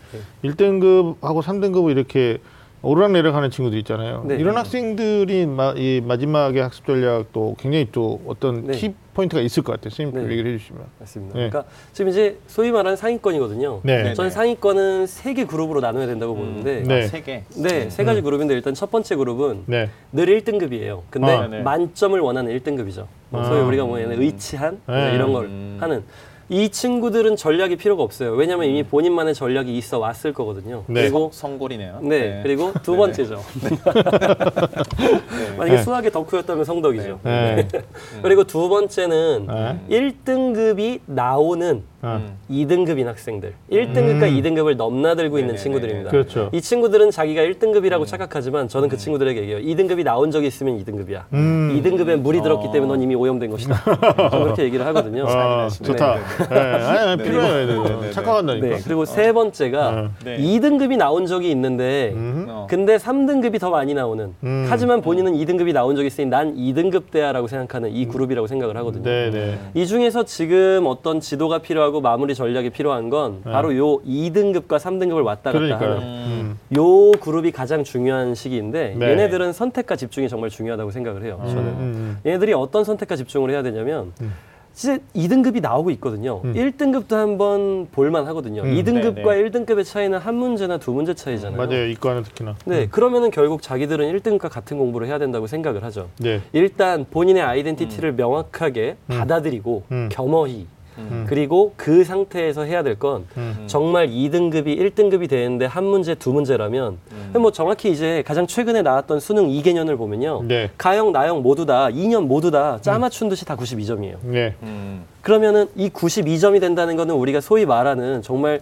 [0.43, 0.51] 네.
[0.51, 2.39] 1등급하고 3등급을 이렇게
[2.83, 4.25] 오르락내리락하는 친구들 있잖아요.
[4.27, 4.35] 네.
[4.39, 8.77] 이런 학생들이 마, 이 마지막에 학습 전략도 굉장히 또 어떤 네.
[8.77, 9.91] 키 포인트가 있을 것 같아요.
[9.91, 10.33] 선생님 좀 네.
[10.33, 10.83] 얘기를 해주시면.
[11.01, 11.39] 맞습니다.
[11.39, 11.49] 네.
[11.51, 13.81] 그러니까 지금 이제 소위 말하는 상위권이거든요.
[13.83, 14.15] 네.
[14.15, 17.05] 저는 상위권은 세 개 그룹으로 나눠야 된다고 보는데 네.
[17.05, 17.43] 아, 세 개.
[17.57, 19.89] 네, 세 가지 그룹인데 일단 첫 번째 그룹은 네.
[20.13, 21.03] 늘 1등급이에요.
[21.11, 21.63] 근데 아, 네.
[21.63, 23.07] 만점을 원하는 1등급이죠.
[23.31, 23.65] 뭐 소위 아.
[23.65, 25.15] 우리가 뭐 얘네 의치한 네.
[25.15, 25.77] 이런 걸 음.
[25.81, 26.03] 하는
[26.49, 28.33] 이 친구들은 전략이 필요가 없어요.
[28.33, 30.85] 왜냐하면 이미 본인만의 전략이 있어 왔을 거거든요.
[30.87, 31.03] 네.
[31.03, 32.01] 그리고 성골이네요.
[32.03, 32.99] 네, 그리고 두 네네.
[32.99, 33.43] 번째죠.
[35.57, 35.83] 만약에 네.
[35.83, 37.21] 수학의 덕후였다면 성덕이죠.
[37.23, 37.69] 네.
[38.23, 39.81] 그리고 두 번째는 네.
[39.89, 42.17] 1등급이 나오는 아.
[42.17, 42.37] 음.
[42.51, 43.55] 2등급인 학생들.
[43.71, 44.41] 1등급과 음.
[44.43, 45.63] 2등급을 넘나들고 있는 네네네.
[45.63, 46.11] 친구들입니다.
[46.11, 46.51] 그렇죠.
[46.53, 49.65] 이 친구들은 자기가 1등급이라고 착각하지만 저는 그 친구들에게 얘기해요.
[49.65, 51.23] 2등급이 나온 적이 있으면 2등급이야.
[51.33, 51.81] 음.
[51.81, 52.73] 2등급에 물이 들었기 어.
[52.73, 53.83] 때문에 넌 이미 오염된 것이다.
[54.31, 55.27] 저는 그렇게 얘기를 하거든요.
[55.29, 55.69] 아.
[55.69, 56.19] 좋다.
[56.51, 57.23] 네, 아니, 아니, 네.
[57.23, 57.67] 필요해요.
[57.67, 58.11] 네, 네, 네.
[58.11, 58.67] 착각한다니까.
[58.67, 60.11] 네, 그리고 세 번째가 어.
[60.25, 60.39] 네.
[60.39, 62.47] 2등급이 나온 적이 있는데 음.
[62.49, 62.67] 어.
[62.69, 64.67] 근데 3등급이 더 많이 나오는 음.
[64.69, 69.05] 하지만 본인은 2등급이 나온 적이 있으니 난 2등급 대야라고 생각하는 이 그룹이라고 생각을 하거든요.
[69.05, 69.59] 네, 네.
[69.75, 75.53] 이 중에서 지금 어떤 지도가 필요하고 마무리 전략이 필요한 건 바로 요 2등급과 3등급을 왔다
[75.53, 75.67] 갔다 네.
[75.67, 75.91] 그러니까요.
[75.97, 76.59] 하는 음.
[76.77, 79.11] 요 그룹이 가장 중요한 시기인데 네.
[79.11, 81.41] 얘네들은 선택과 집중이 정말 중요하다고 생각을 해요.
[81.47, 84.33] 저는 음, 얘네들이 어떤 선택과 집중을 해야 되냐면 음.
[84.75, 86.41] 진짜 2등급이 나오고 있거든요.
[86.45, 86.55] 음.
[86.55, 88.63] 1등급도 한번 볼만 하거든요.
[88.63, 88.75] 음.
[88.75, 91.57] 2등급과 네, 1등급의 차이는 한 문제나 두 문제 차이잖아요.
[91.59, 91.87] 맞아요.
[91.89, 92.57] 이과는 특히나.
[92.65, 96.09] 네, 그러면은 결국 자기들은 1등급과 같은 공부를 해야 된다고 생각을 하죠.
[96.19, 96.41] 네.
[96.53, 100.09] 일단 본인의 아이덴티티를 명확하게 받아들이고 음.
[100.11, 100.67] 겸허히
[100.99, 101.25] 음.
[101.29, 103.65] 그리고 그 상태에서 해야 될 건 음.
[103.67, 106.99] 정말 2등급이 1등급이 되는데 한 문제 두 문제라면
[107.35, 110.43] 뭐 정확히 이제 가장 최근에 나왔던 수능 2개년을 보면요.
[110.47, 110.71] 네.
[110.77, 114.17] 가영 나영 모두 다 2년 모두 다 짜맞춘 듯이 다 92점이에요.
[114.23, 114.55] 네.
[114.63, 115.05] 음.
[115.23, 118.61] 그러면은 이 92점이 된다는 거는 우리가 소위 말하는 정말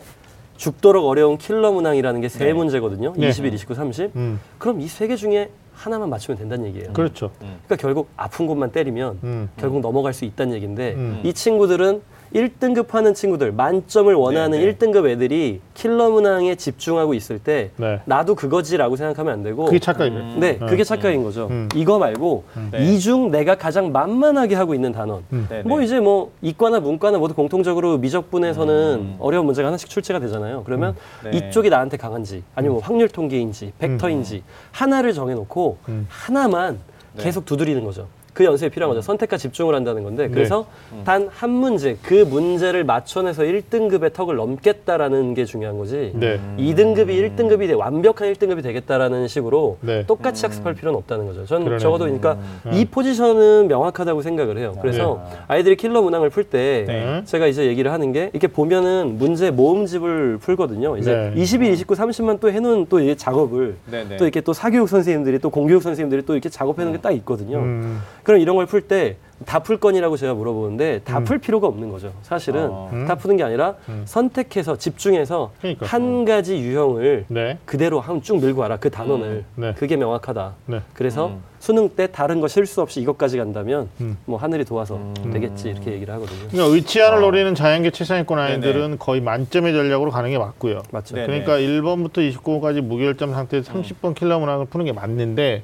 [0.57, 2.53] 죽도록 어려운 킬러 문항이라는 게세 네.
[2.53, 3.14] 문제거든요.
[3.16, 3.28] 네.
[3.28, 4.11] 21, 29, 30.
[4.16, 4.39] 음.
[4.59, 6.93] 그럼 이 세 개 중에 하나만 맞추면 된다는 얘기예요.
[6.93, 7.31] 그렇죠.
[7.39, 9.49] 그러니까 결국 아픈 곳만 때리면 음.
[9.57, 11.20] 결국 넘어갈 수 있다는 얘기인데 음.
[11.24, 12.03] 이 친구들은
[12.35, 14.72] 1등급 하는 친구들, 만점을 원하는 네, 네.
[14.72, 18.01] 1등급 애들이 킬러 문항에 집중하고 있을 때 네.
[18.05, 20.20] 나도 그거지라고 생각하면 안 되고 그게 착각이에요.
[20.20, 20.37] 음.
[20.39, 21.49] 네, 그게 착각인 거죠.
[21.51, 21.68] 음.
[21.74, 22.85] 이거 말고 네.
[22.85, 25.24] 이중 내가 가장 만만하게 하고 있는 단원.
[25.33, 25.47] 음.
[25.51, 25.85] 네, 뭐 네.
[25.85, 29.16] 이제 뭐 이과나 문과나 모두 공통적으로 미적분에서는 음.
[29.18, 30.62] 어려운 문제가 하나씩 출제가 되잖아요.
[30.64, 31.37] 그러면 네.
[31.37, 36.07] 이쪽이 나한테 강한지 아니면 뭐 확률 통계인지 벡터인지 하나를 정해 놓고 음.
[36.09, 36.78] 하나만
[37.14, 37.24] 네.
[37.24, 38.07] 계속 두드리는 거죠.
[38.33, 39.05] 그 연습이 필요한 거죠.
[39.05, 41.03] 선택과 집중을 한다는 건데 그래서 음.
[41.05, 46.12] 단한 문제 그 문제를 맞춰내서 1등급의 턱을 넘겠다라는 게 중요한 거지.
[46.14, 46.35] 네.
[46.37, 46.57] 음.
[46.59, 50.05] 2등급이 1등급이 돼 완벽한 1등급이 되겠다라는 식으로 네.
[50.07, 51.45] 똑같이 학습할 필요는 없다는 거죠.
[51.47, 51.78] 전 그러네.
[51.78, 52.72] 적어도 그러니까 음.
[52.72, 54.74] 이 포지션은 명확하다고 생각을 해요.
[54.81, 55.37] 그래서 네.
[55.49, 57.22] 아이들이 킬러 문항을 풀 때 네.
[57.26, 60.97] 제가 이제 얘기를 하는 게 이렇게 보면은 문제 모음집을 풀거든요.
[60.97, 61.41] 이제 네.
[61.43, 64.16] 21, 29, 30만 또 해놓은 또 이 작업을 네, 네.
[64.18, 67.59] 또 이렇게 또 사교육 선생님들이 또 공교육 선생님들이 또 이렇게 작업해 놓은 게 딱 있거든요.
[67.59, 68.01] 음.
[68.23, 69.16] 그럼 이런 걸 풀 때
[69.47, 72.12] 다 풀 거냐고 제가 물어보는데 다 풀 필요가 없는 거죠.
[72.23, 72.91] 사실은 어.
[72.93, 73.07] 음.
[73.07, 74.03] 다 푸는 게 아니라 음.
[74.05, 75.87] 선택해서 집중해서 그러니까.
[75.87, 77.57] 한 가지 유형을 네.
[77.64, 79.45] 그대로 한 쭉 밀고 와라 그 단원을 음.
[79.57, 79.73] 네.
[79.79, 80.53] 그게 명확하다.
[80.66, 80.81] 네.
[80.93, 81.43] 그래서 음.
[81.59, 84.18] 수능 때 다른 거 실수 없이 이것까지 간다면 음.
[84.27, 85.14] 뭐 하늘이 도와서 음.
[85.33, 86.49] 되겠지 이렇게 얘기를 하거든요.
[86.51, 87.21] 그러니까 의치안을 어.
[87.23, 88.51] 노리는 자연계 최상위권 네네.
[88.66, 90.83] 아이들은 거의 만점의 전략으로 가는 게 맞고요.
[90.93, 91.16] 맞죠.
[91.16, 91.25] 네.
[91.25, 95.62] 그러니까 1번부터 29번까지 무결점 상태에서 30번 킬러 문항을 푸는 게 맞는데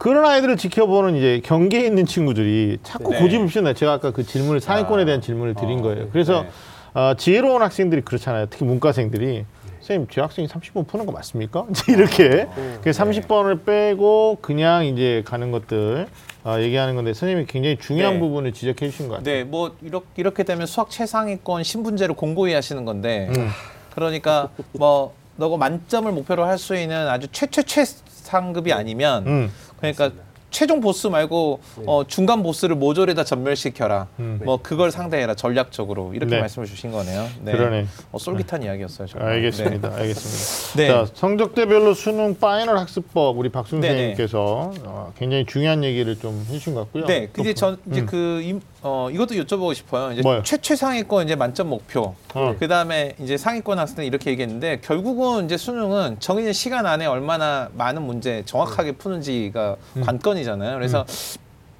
[0.00, 3.18] 그런 아이들을 지켜보는 이제 경계에 있는 친구들이 자꾸 네.
[3.18, 5.04] 고집없이 내 제가 아까 그 질문을 상위권에 아.
[5.04, 6.08] 대한 질문을 드린 어, 거예요.
[6.10, 6.48] 그래서 네.
[6.94, 8.46] 어, 지혜로운 학생들이 그렇잖아요.
[8.48, 9.44] 특히 문과생들이
[9.80, 11.66] 선생님 제 학생이 30번 푸는 거 맞습니까?
[11.86, 12.78] 이렇게 어.
[12.82, 16.06] 그 30번을 빼고 그냥 이제 가는 것들
[16.44, 18.20] 어, 얘기하는 건데 선생님이 굉장히 중요한 네.
[18.20, 19.34] 부분을 지적해 주신 것 같아요.
[19.34, 23.50] 네, 뭐 이렇게, 이렇게 되면 수학 최상위권 신분제를 공고히 하시는 건데 음.
[23.94, 27.84] 그러니까 뭐 너가 만점을 목표로 할 수 있는 아주 최최최
[28.34, 29.52] 상급이 아니면 음.
[29.78, 30.10] 그러니까
[30.52, 34.08] 최종 보스 말고 어, 중간 보스를 모조리다 전멸시켜라.
[34.44, 36.40] 뭐 그걸 상대해라 전략적으로 이렇게 네.
[36.40, 37.28] 말씀을 주신 거네요.
[37.42, 37.52] 네.
[37.52, 37.86] 그러네.
[38.10, 39.06] 어, 쫄깃한 이야기였어요.
[39.06, 39.32] 정말.
[39.34, 39.94] 알겠습니다.
[39.94, 40.74] 알겠습니다.
[40.76, 40.88] 네.
[40.88, 43.92] 자, 성적대별로 수능 파이널 학습법 우리 박순 네네.
[43.94, 47.06] 선생님께서 어, 굉장히 중요한 얘기를 좀 해주신 것 같고요.
[47.06, 47.92] 네, 근데 전 음.
[47.92, 50.12] 이제 그 임- 어, 이것도 여쭤보고 싶어요.
[50.12, 50.42] 이제 뭐요?
[50.42, 52.14] 최최 상위권 이제 만점 목표.
[52.34, 52.56] 어.
[52.58, 58.02] 그 다음에 이제 상위권 학생들 이렇게 얘기했는데 결국은 이제 수능은 정해진 시간 안에 얼마나 많은
[58.02, 60.76] 문제 정확하게 푸는지가 관건이잖아요.
[60.76, 61.04] 그래서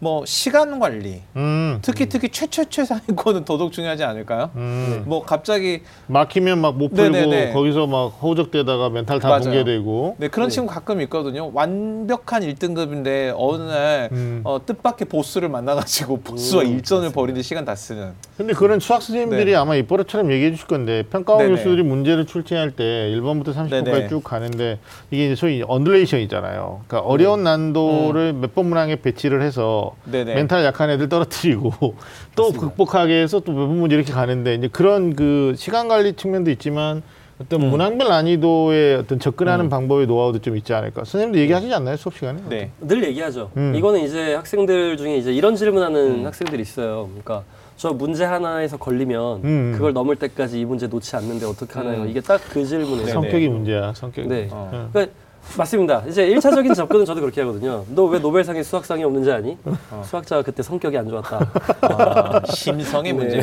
[0.03, 4.49] 뭐 시간 관리, 음, 특히 특히 최최최 상위권은 더더욱 중요하지 않을까요?
[4.57, 5.03] 음.
[5.07, 7.53] 뭐 갑자기 막히면 막 못 풀고 네네네.
[7.53, 9.43] 거기서 막 허우적대다가 멘탈 다 맞아요.
[9.43, 10.17] 붕괴되고.
[10.19, 11.51] 네 그런 친구 가끔 있거든요.
[11.53, 14.41] 완벽한 1등급인데 어느 날 음.
[14.45, 18.13] 어, 뜻밖의 보스를 만나가지고 보스와 일전을 벌이는 시간 다 쓰는.
[18.39, 19.57] 근데 그런 수학 선생님들이 네.
[19.57, 21.57] 아마 입버릇처럼 얘기해 주실 건데 평가원 네네.
[21.57, 22.85] 교수들이 문제를 출제할 때
[23.15, 24.09] 1번부터 30번까지 네네.
[24.09, 24.79] 쭉 가는데
[25.11, 26.85] 이게 소위 undulation이잖아요.
[26.87, 30.11] 그러니까 어려운 난도를 몇 번 문항에 배치를 해서 음.
[30.13, 30.35] 네네.
[30.35, 31.73] 멘탈 약한 애들 떨어뜨리고
[32.37, 36.51] 또 극복하게 해서 또 몇 번 문제 이렇게 가는데 이제 그런 그 시간 관리 측면도
[36.53, 37.03] 있지만
[37.41, 37.71] 어떤 음.
[37.71, 41.05] 문항별 난이도의 어떤 접근하는 방법의 노하우도 좀 있지 않을까.
[41.05, 42.41] 선생님도 얘기하시지 않나요 수업 시간에?
[42.51, 42.71] 네.
[42.81, 43.51] 늘 얘기하죠.
[43.57, 43.75] 음.
[43.75, 46.27] 이거는 이제 학생들 중에 이제 이런 질문하는 음.
[46.27, 47.07] 학생들이 있어요.
[47.09, 47.45] 그러니까
[47.79, 49.73] 저 문제 하나에서 걸리면 음.
[49.75, 52.03] 그걸 넘을 때까지 이 문제 놓지 않는데 어떻게 하나요?
[52.03, 52.11] 음.
[52.11, 53.07] 이게 딱 그 질문이에요.
[53.07, 53.49] 네, 성격이 네.
[53.49, 53.95] 문제야.
[53.95, 54.29] 성격이.
[54.29, 54.49] 네.
[54.51, 54.91] 어.
[54.93, 55.15] 그러니까
[55.59, 56.05] 맞습니다.
[56.07, 57.85] 이제 일차적인 접근은 저도 그렇게 하거든요.
[57.95, 59.57] 너 왜 노벨상에 수학상이 없는지 아니?
[60.05, 61.51] 수학자가 그때 성격이 안 좋았다.
[61.83, 63.19] 아, 심성의 네.
[63.19, 63.41] 문제.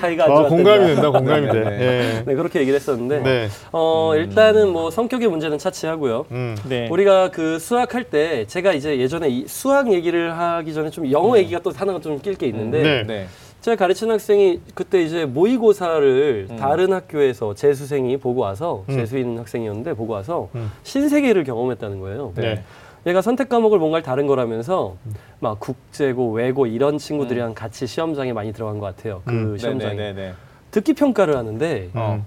[0.00, 0.48] 사이가 안 아, 좋았다.
[0.48, 1.10] 공감이 된다.
[1.10, 1.60] 공감이 네, 돼.
[1.60, 2.22] 네, 예.
[2.26, 3.48] 네, 그렇게 얘기를 했었는데 네.
[3.72, 6.26] 어, 일단은 뭐 성격의 문제는 차치하고요.
[6.30, 6.56] 음.
[6.68, 6.88] 네.
[6.90, 11.60] 우리가 그 수학할 때 제가 이제 예전에 이 수학 얘기를 하기 전에 좀 영어 얘기가
[11.60, 13.02] 또 하나가 좀 낄 게 있는데 네.
[13.06, 13.26] 네.
[13.60, 16.56] 제가 가르치는 학생이 그때 이제 모의고사를 음.
[16.56, 18.94] 다른 학교에서 재수생이 보고 와서 음.
[18.94, 20.70] 재수인 학생이었는데 보고 와서 음.
[20.82, 22.32] 신세계를 경험했다는 거예요.
[22.36, 22.62] 네.
[23.06, 24.96] 얘가 선택 과목을 뭔가를 다른 거라면서
[25.40, 29.22] 막 국제고 외고 이런 친구들이랑 같이 시험장에 많이 들어간 것 같아요.
[29.24, 29.58] 그 음.
[29.58, 30.34] 시험장에 네, 네, 네, 네.
[30.70, 32.24] 듣기 평가를 하는데 음.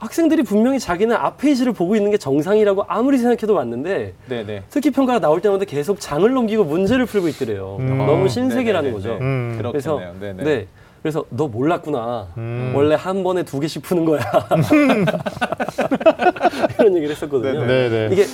[0.00, 4.62] 학생들이 분명히 자기는 앞 페이지를 보고 있는 게 정상이라고 아무리 생각해도 맞는데 네, 네.
[4.70, 7.76] 특기 평가가 나올 때마다 계속 장을 넘기고 문제를 풀고 있더래요.
[7.80, 7.98] 음.
[7.98, 9.18] 너무 어, 신세계라는 네, 네, 거죠.
[9.20, 9.58] 음.
[9.60, 10.14] 그래서 그렇겠네요.
[10.20, 10.42] 네, 네.
[10.42, 10.66] 네.
[11.02, 12.28] 그래서 너 몰랐구나.
[12.38, 12.72] 음.
[12.74, 14.20] 원래 한 번에 두 개씩 푸는 거야.
[16.78, 17.66] 이런 얘기를 했었거든요.
[17.66, 18.08] 네, 네.
[18.10, 18.24] 이게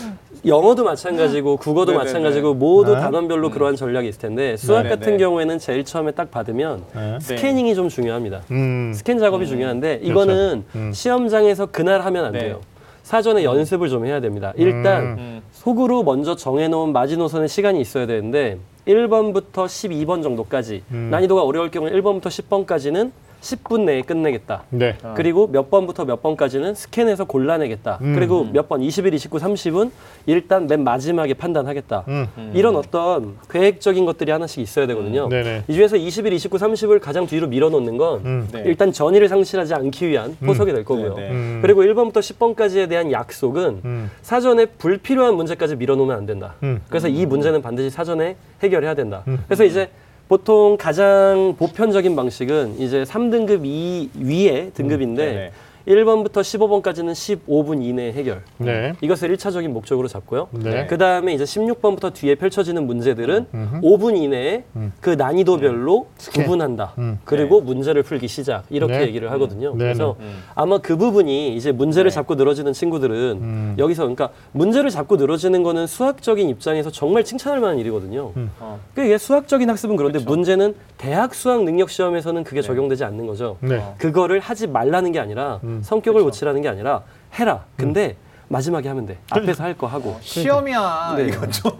[0.46, 3.00] 영어도 마찬가지고 국어도 네, 네, 마찬가지고 모두 네.
[3.00, 5.18] 단원별로 그러한 전략이 있을 텐데 수학 네, 네, 같은 네.
[5.18, 7.18] 경우에는 제일 처음에 딱 받으면 네.
[7.20, 8.42] 스캐닝이 좀 중요합니다.
[8.52, 8.92] 음.
[8.94, 10.92] 스캔 작업이 중요한데 이거는 음.
[10.92, 12.40] 시험장에서 그날 하면 안 네.
[12.40, 12.60] 돼요.
[13.02, 14.52] 사전에 연습을 좀 해야 됩니다.
[14.56, 15.42] 일단 음.
[15.52, 21.08] 속으로 먼저 정해놓은 마지노선의 시간이 있어야 되는데 1번부터 12번 정도까지 음.
[21.10, 23.10] 난이도가 어려울 경우 1번부터 10번까지는
[23.46, 24.64] 10분 내에 끝내겠다.
[24.70, 24.96] 네.
[25.02, 25.14] 아.
[25.14, 27.98] 그리고 몇 번부터 몇 번까지는 스캔해서 골라내겠다.
[28.02, 28.14] 음.
[28.14, 29.90] 그리고 몇 번, 21, 29, 30은
[30.26, 32.04] 일단 맨 마지막에 판단하겠다.
[32.08, 32.52] 음.
[32.54, 35.28] 이런 어떤 계획적인 것들이 하나씩 있어야 되거든요.
[35.28, 35.64] 네네.
[35.68, 38.48] 이 중에서 21, 29, 30을 가장 뒤로 밀어놓는 건 음.
[38.52, 38.62] 네.
[38.66, 41.14] 일단 전의를 상실하지 않기 위한 포석이 될 거고요.
[41.14, 41.30] 네, 네.
[41.30, 41.58] 음.
[41.62, 44.10] 그리고 1번부터 10번까지에 대한 약속은 음.
[44.22, 46.54] 사전에 불필요한 문제까지 밀어놓으면 안 된다.
[46.62, 46.80] 음.
[46.88, 49.22] 그래서 이 문제는 반드시 사전에 해결해야 된다.
[49.46, 49.88] 그래서 이제
[50.28, 55.52] 보통 가장 보편적인 방식은 이제 3등급 이 위의 등급인데 네네.
[55.86, 58.42] 1번부터 15번까지는 15분 이내 해결.
[58.58, 58.94] 네.
[59.00, 60.48] 이것을 1차적인 목적으로 잡고요.
[60.50, 60.86] 네.
[60.86, 63.80] 그 다음에 이제 16번부터 뒤에 펼쳐지는 문제들은 음흠.
[63.82, 64.92] 5분 이내에 음.
[65.00, 66.44] 그 난이도별로 스캔.
[66.44, 66.94] 구분한다.
[66.98, 67.18] 음.
[67.24, 68.64] 그리고 문제를 풀기 시작.
[68.68, 69.06] 이렇게 네.
[69.06, 69.72] 얘기를 하거든요.
[69.72, 70.24] 네, 그래서 네.
[70.26, 70.42] 음.
[70.54, 72.14] 아마 그 부분이 이제 문제를 네.
[72.14, 73.74] 잡고 늘어지는 친구들은 음.
[73.78, 78.32] 여기서 그러니까 문제를 잡고 늘어지는 거는 수학적인 입장에서 정말 칭찬할 만한 일이거든요.
[78.36, 78.50] 음.
[78.58, 78.80] 어.
[78.92, 80.30] 그러니까 이게 수학적인 학습은 그런데 그렇죠.
[80.30, 83.56] 문제는 대학 수학 능력 시험에서는 그게 적용되지 않는 거죠.
[83.60, 83.76] 네.
[83.76, 83.94] 어.
[83.98, 85.82] 그거를 하지 말라는 게 아니라 음.
[85.82, 87.02] 성격을 고치라는 게 아니라
[87.38, 87.64] 해라.
[87.76, 88.16] 근데
[88.48, 89.18] 마지막에 하면 돼.
[89.30, 90.16] 앞에서 할 거 하고.
[90.20, 91.14] 시험이야.
[91.16, 91.24] 네.
[91.26, 91.72] 이건 좀.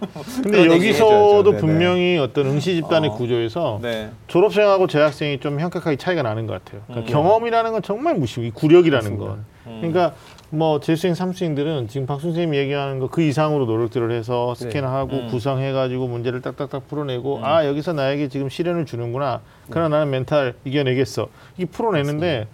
[0.43, 1.43] 근데 여기서도 얘기해줘야죠.
[1.43, 1.57] 네네.
[1.59, 3.13] 분명히 어떤 응시 집단의 어.
[3.13, 4.09] 구조에서 네.
[4.27, 6.81] 졸업생하고 재학생이 좀 현격하게 차이가 나는 것 같아요.
[6.87, 7.13] 그러니까 음.
[7.13, 9.25] 경험이라는 건 정말 무시고 이 구력이라는 맞습니다.
[9.25, 9.45] 건.
[9.67, 9.77] 음.
[9.79, 10.13] 그러니까
[10.49, 14.65] 뭐 재수생, 삼수생들은 지금 박 선생님이 얘기하는 거 그 이상으로 노력들을 해서 네.
[14.65, 15.27] 스캔하고 음.
[15.27, 17.45] 구성해가지고 문제를 딱딱딱 풀어내고 음.
[17.45, 19.39] 아 여기서 나에게 지금 시련을 주는구나.
[19.69, 21.27] 그러나 나는 멘탈 이겨내겠어.
[21.57, 22.47] 이게 풀어내는데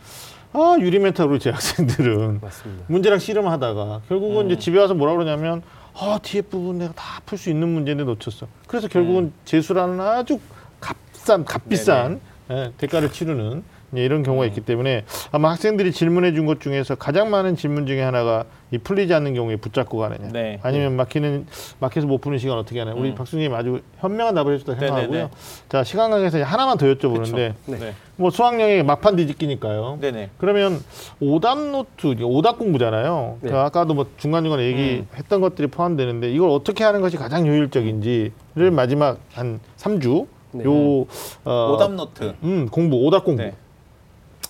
[0.53, 2.85] 아 유리 멘탈으로 재학생들은 맞습니다.
[2.87, 4.51] 문제랑 씨름하다가 결국은 음.
[4.51, 5.63] 이제 집에 와서 뭐라 그러냐면
[5.95, 8.47] 아 뒤에 부분 내가 다 풀 수 있는 문제인데 놓쳤어.
[8.67, 9.33] 그래서 결국은 음.
[9.45, 10.39] 재수라는 아주
[10.79, 12.19] 값싼 값비싼
[12.51, 17.29] 예, 대가를 치르는 예, 이런 경우가 있기 때문에 아마 학생들이 질문해 준 것 중에서 가장
[17.29, 20.59] 많은 질문 중에 하나가 이 풀리지 않는 경우에 붙잡고 가느냐 네.
[20.63, 21.45] 아니면 막히는
[21.79, 23.15] 막혀서 못 푸는 시간 어떻게 하냐 우리 음.
[23.15, 25.29] 박수님 아주 현명한 답을 해줬다 생각하고요 네네네.
[25.69, 27.77] 자 시간 관계상 하나만 더 여쭤보는데 네.
[27.79, 27.93] 네.
[28.17, 30.31] 뭐 수학 영역 막판 뒤집기니까요 네네.
[30.37, 30.79] 그러면
[31.19, 33.37] 오답 노트, 오답 공부잖아요.
[33.41, 33.49] 네.
[33.51, 39.59] 그 아까도 뭐 중간중간에 얘기했던 것들이 포함되는데 이걸 어떻게 하는 것이 가장 효율적인지를 마지막 한
[39.77, 40.63] 3주 네.
[40.65, 41.05] 요
[41.45, 42.33] 어, 오답 노트.
[42.43, 43.43] 음, 공부, 오답 공부.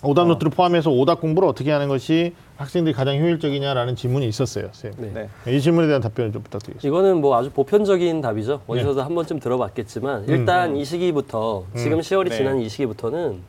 [0.04, 0.10] 네.
[0.10, 0.28] 오답 어.
[0.28, 4.70] 노트를 포함해서 오답 공부를 어떻게 하는 것이 학생들이 가장 효율적이냐라는 질문이 있었어요.
[4.74, 5.14] 선생님.
[5.14, 5.30] 네.
[5.46, 5.56] 네.
[5.56, 6.88] 이 질문에 대한 답변을 좀 부탁드리겠습니다.
[6.88, 8.62] 이거는 뭐 아주 보편적인 답이죠.
[8.68, 12.38] 어디서도 한 번쯤 들어봤겠지만 일단 이 시기부터 지금 10월이 네.
[12.38, 13.40] 지난 이 시기부터는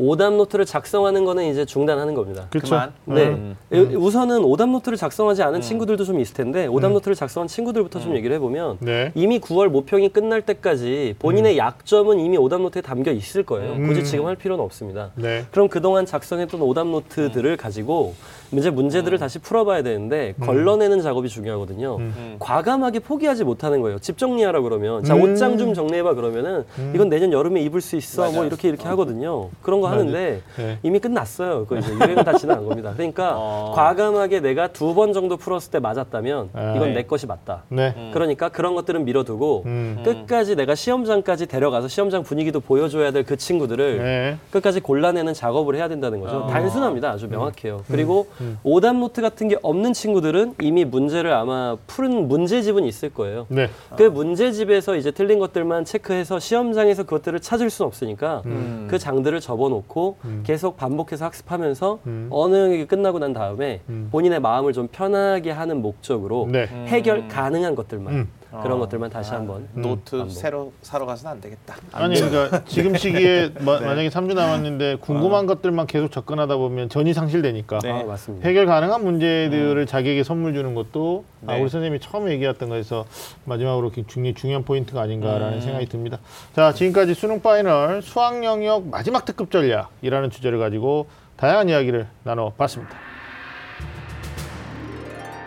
[0.00, 2.46] 오답 노트를 작성하는 거는 이제 중단하는 겁니다.
[2.50, 2.68] 그렇죠.
[2.68, 2.92] 그만.
[3.04, 3.26] 네.
[3.26, 3.56] 음.
[3.72, 8.14] 우- 우선은 오답 노트를 작성하지 않은 친구들도 좀 있을 텐데 오답 노트를 작성한 친구들부터 좀
[8.16, 9.10] 얘기를 해보면 네.
[9.16, 13.72] 이미 9월 모평이 끝날 때까지 본인의 약점은 이미 오답 노트에 담겨 있을 거예요.
[13.72, 13.88] 음.
[13.88, 15.10] 굳이 지금 할 필요는 없습니다.
[15.16, 15.44] 네.
[15.50, 18.14] 그럼 그동안 작성했던 오답 노트들을 가지고
[18.52, 21.96] 이제 문제들을 다시 풀어봐야 되는데 걸러내는 작업이 중요하거든요.
[21.98, 22.36] 음.
[22.38, 23.98] 과감하게 포기하지 못하는 거예요.
[23.98, 25.22] 집 정리하라 그러면 자 음.
[25.22, 28.46] 옷장 좀 정리해봐 그러면은 이건 내년 여름에 입을 수 있어 뭐 맞아요.
[28.46, 29.48] 이렇게 이렇게 하거든요.
[29.62, 30.78] 그런 거 하는데 네.
[30.82, 31.66] 이미 끝났어요.
[31.66, 32.92] 그거 이제 유행은 다 지나간 겁니다.
[32.96, 33.72] 그러니까 어.
[33.74, 36.74] 과감하게 내가 두 번 정도 풀었을 때 맞았다면 아.
[36.74, 36.94] 이건 네.
[36.94, 37.62] 내 것이 맞다.
[37.68, 38.10] 네.
[38.14, 40.00] 그러니까 그런 것들은 밀어두고 음.
[40.04, 44.36] 끝까지 내가 시험장까지 데려가서 시험장 분위기도 보여줘야 될 그 친구들을 네.
[44.50, 46.38] 끝까지 골라내는 작업을 해야 된다는 거죠.
[46.38, 46.46] 어.
[46.46, 47.10] 단순합니다.
[47.10, 47.14] 음.
[47.14, 47.82] 아주 명확해요.
[47.90, 48.26] 그리고
[48.62, 53.46] 오답 노트 같은 게 없는 친구들은 이미 문제를 아마 푼 문제집은 있을 거예요.
[53.48, 53.68] 네.
[53.96, 58.86] 그 문제집에서 이제 틀린 것들만 체크해서 시험장에서 그것들을 찾을 수는 없으니까 음.
[58.90, 62.28] 그 장들을 접어놓고 계속 반복해서 학습하면서 음.
[62.30, 64.08] 어느 영역이 끝나고 난 다음에 음.
[64.10, 66.66] 본인의 마음을 좀 편하게 하는 목적으로 네.
[66.86, 68.28] 해결 가능한 것들만 음.
[68.50, 68.78] 그런 어.
[68.78, 70.32] 것들만 다시 한번 노트 반복.
[70.34, 71.76] 새로 사러 가서는 안 되겠다.
[71.92, 77.78] 아니 그러니까 지금 시기에 마- 만약에 3주 남았는데 궁금한 것들만 계속 접근하다 보면 전의 상실되니까
[77.80, 77.90] 네.
[77.90, 78.48] 아, 맞습니다.
[78.48, 81.60] 해결 가능한 문제들을 자기에게 선물 주는 것도 아, 네.
[81.60, 83.04] 우리 선생님이 처음 얘기했던 거에서
[83.44, 85.60] 마지막으로 중요, 중요한 포인트가 아닌가라는 음.
[85.60, 86.18] 생각이 듭니다.
[86.56, 92.96] 자 지금까지 수능 파이널 수학 영역 마지막 특급 전략이라는 주제를 가지고 다양한 이야기를 나눠봤습니다.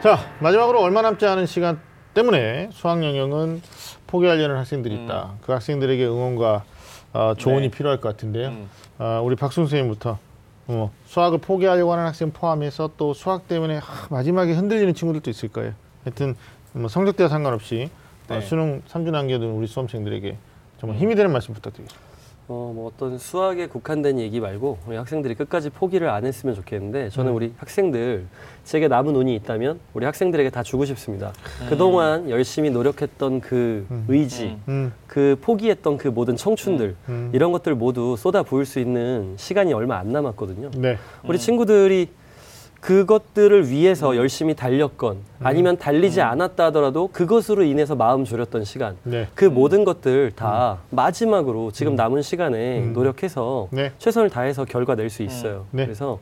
[0.04, 1.80] 자 마지막으로 얼마 남지 않은 시간
[2.14, 3.62] 때문에 수학 영역은
[4.08, 5.34] 포기하려는 학생들이 있다.
[5.42, 6.64] 그 학생들에게 응원과
[7.14, 7.78] 어, 조언이 네.
[7.78, 8.50] 필요할 것 같은데요.
[8.50, 8.70] 음.
[9.00, 10.18] 어, 우리 박순 선생님부터
[10.68, 15.74] 어, 수학을 포기하려고 하는 학생 포함해서 또 수학 때문에 하, 마지막에 흔들리는 친구들도 있을 거예요.
[16.04, 16.36] 하여튼
[16.74, 17.90] 뭐 성적대와 상관없이
[18.30, 18.42] 어, 네.
[18.42, 20.38] 수능 3주 남겨둔 우리 수험생들에게
[20.80, 22.11] 정말 힘이 되는 말씀 부탁드리겠습니다.
[22.52, 27.32] 어, 뭐 어떤 수학에 국한된 얘기 말고 우리 학생들이 끝까지 포기를 안 했으면 좋겠는데 저는
[27.32, 28.26] 우리 학생들
[28.66, 31.32] 제게 남은 운이 있다면 우리 학생들에게 다 주고 싶습니다.
[31.70, 37.32] 그동안 열심히 노력했던 그 의지, 음, 그 포기했던 그 모든 청춘들 음.
[37.34, 40.72] 이런 것들 모두 쏟아 부을 수 있는 시간이 얼마 안 남았거든요.
[40.76, 40.98] 네.
[41.24, 42.10] 우리 친구들이
[42.82, 49.28] 그것들을 위해서 열심히 달렸건 아니면 달리지 않았다 하더라도 그것으로 인해서 마음 졸였던 시간 네.
[49.36, 53.92] 그 모든 것들 다 마지막으로 지금 남은 시간에 노력해서 네.
[54.00, 55.66] 최선을 다해서 결과 낼 수 있어요.
[55.72, 55.86] 네.
[55.86, 56.20] 그래서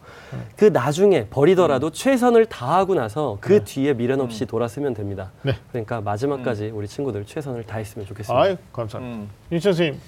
[0.56, 5.30] 그 나중에 버리더라도 최선을 다하고 나서 그 뒤에 미련 없이 돌아서면 됩니다.
[5.44, 5.54] 네.
[5.72, 8.42] 그러니까 마지막까지 우리 친구들 최선을 다했으면 좋겠습니다.
[8.44, 9.18] 아유 감사합니다.
[9.18, 9.30] 음.
[9.52, 10.00] 윤천 선생님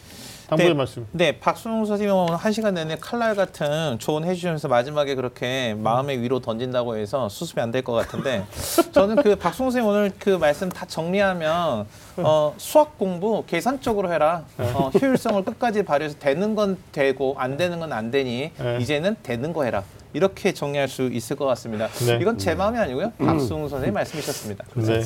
[0.52, 0.74] 당부의 네.
[0.74, 1.08] 말씀.
[1.14, 6.40] 네, 박순웅 선생님은 오늘 한 시간 내내 칼날 같은 조언 해주시면서 마지막에 그렇게 마음의 위로
[6.42, 8.44] 던진다고 해서 수습이 안 될 것 같은데
[8.92, 11.88] 저는 그 박순웅 선생님 오늘 그 말씀 다 정리하면
[12.18, 14.44] 어, 수학 공부 계산적으로 해라.
[14.58, 18.78] 어, 효율성을 끝까지 발휘해서 되는 건 되고 안 되는 건 안 되니 네.
[18.82, 19.84] 이제는 되는 거 해라.
[20.14, 21.88] 이렇게 정리할 수 있을 것 같습니다.
[22.06, 22.20] 네.
[22.22, 23.12] 이건 제 마음이 아니고요.
[23.18, 24.66] 박순웅 선생님 말씀이셨습니다.
[24.76, 25.02] 네,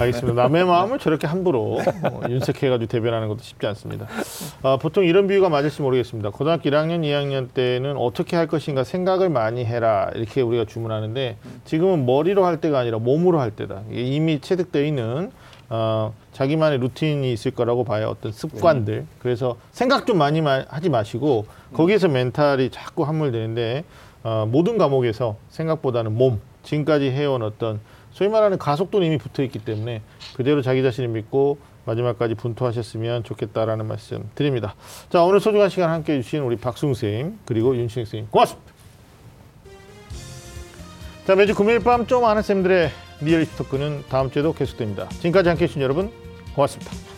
[0.00, 0.42] 알겠습니다.
[0.42, 4.06] 남의 마음을 저렇게 함부로 어, 윤색해가지고 대변하는 것도 쉽지 않습니다.
[4.62, 6.30] 아, 보통 이런 비유가 맞을지 모르겠습니다.
[6.30, 12.44] 고등학교 1학년, 2학년 때는 어떻게 할 것인가 생각을 많이 해라 이렇게 우리가 주문하는데 지금은 머리로
[12.44, 13.82] 할 때가 아니라 몸으로 할 때다.
[13.90, 15.30] 이미 체득되어 있는
[15.70, 18.08] 어, 자기만의 루틴이 있을 거라고 봐요.
[18.08, 19.04] 어떤 습관들.
[19.18, 21.44] 그래서 생각 좀 많이 마- 하지 마시고
[21.74, 23.84] 거기에서 멘탈이 자꾸 함몰되는데
[24.28, 30.02] 어, 모든 과목에서 생각보다는 몸, 지금까지 해온 어떤 소위 말하는 가속도는 이미 붙어 있기 때문에
[30.34, 31.56] 그대로 자기 자신을 믿고
[31.86, 34.74] 마지막까지 분투하셨으면 좋겠다라는 말씀 드립니다.
[35.08, 38.70] 자, 오늘 소중한 시간 함께 해 주신 우리 박승 선생님 그리고 윤신익 선생님 고맙습니다.
[41.26, 42.90] 자, 매주 금요일 밤 좀 아는 쌤들의
[43.22, 45.08] 리얼리티 토크는 다음 주에도 계속됩니다.
[45.08, 46.10] 지금까지 함께 해 주신 여러분
[46.54, 47.17] 고맙습니다.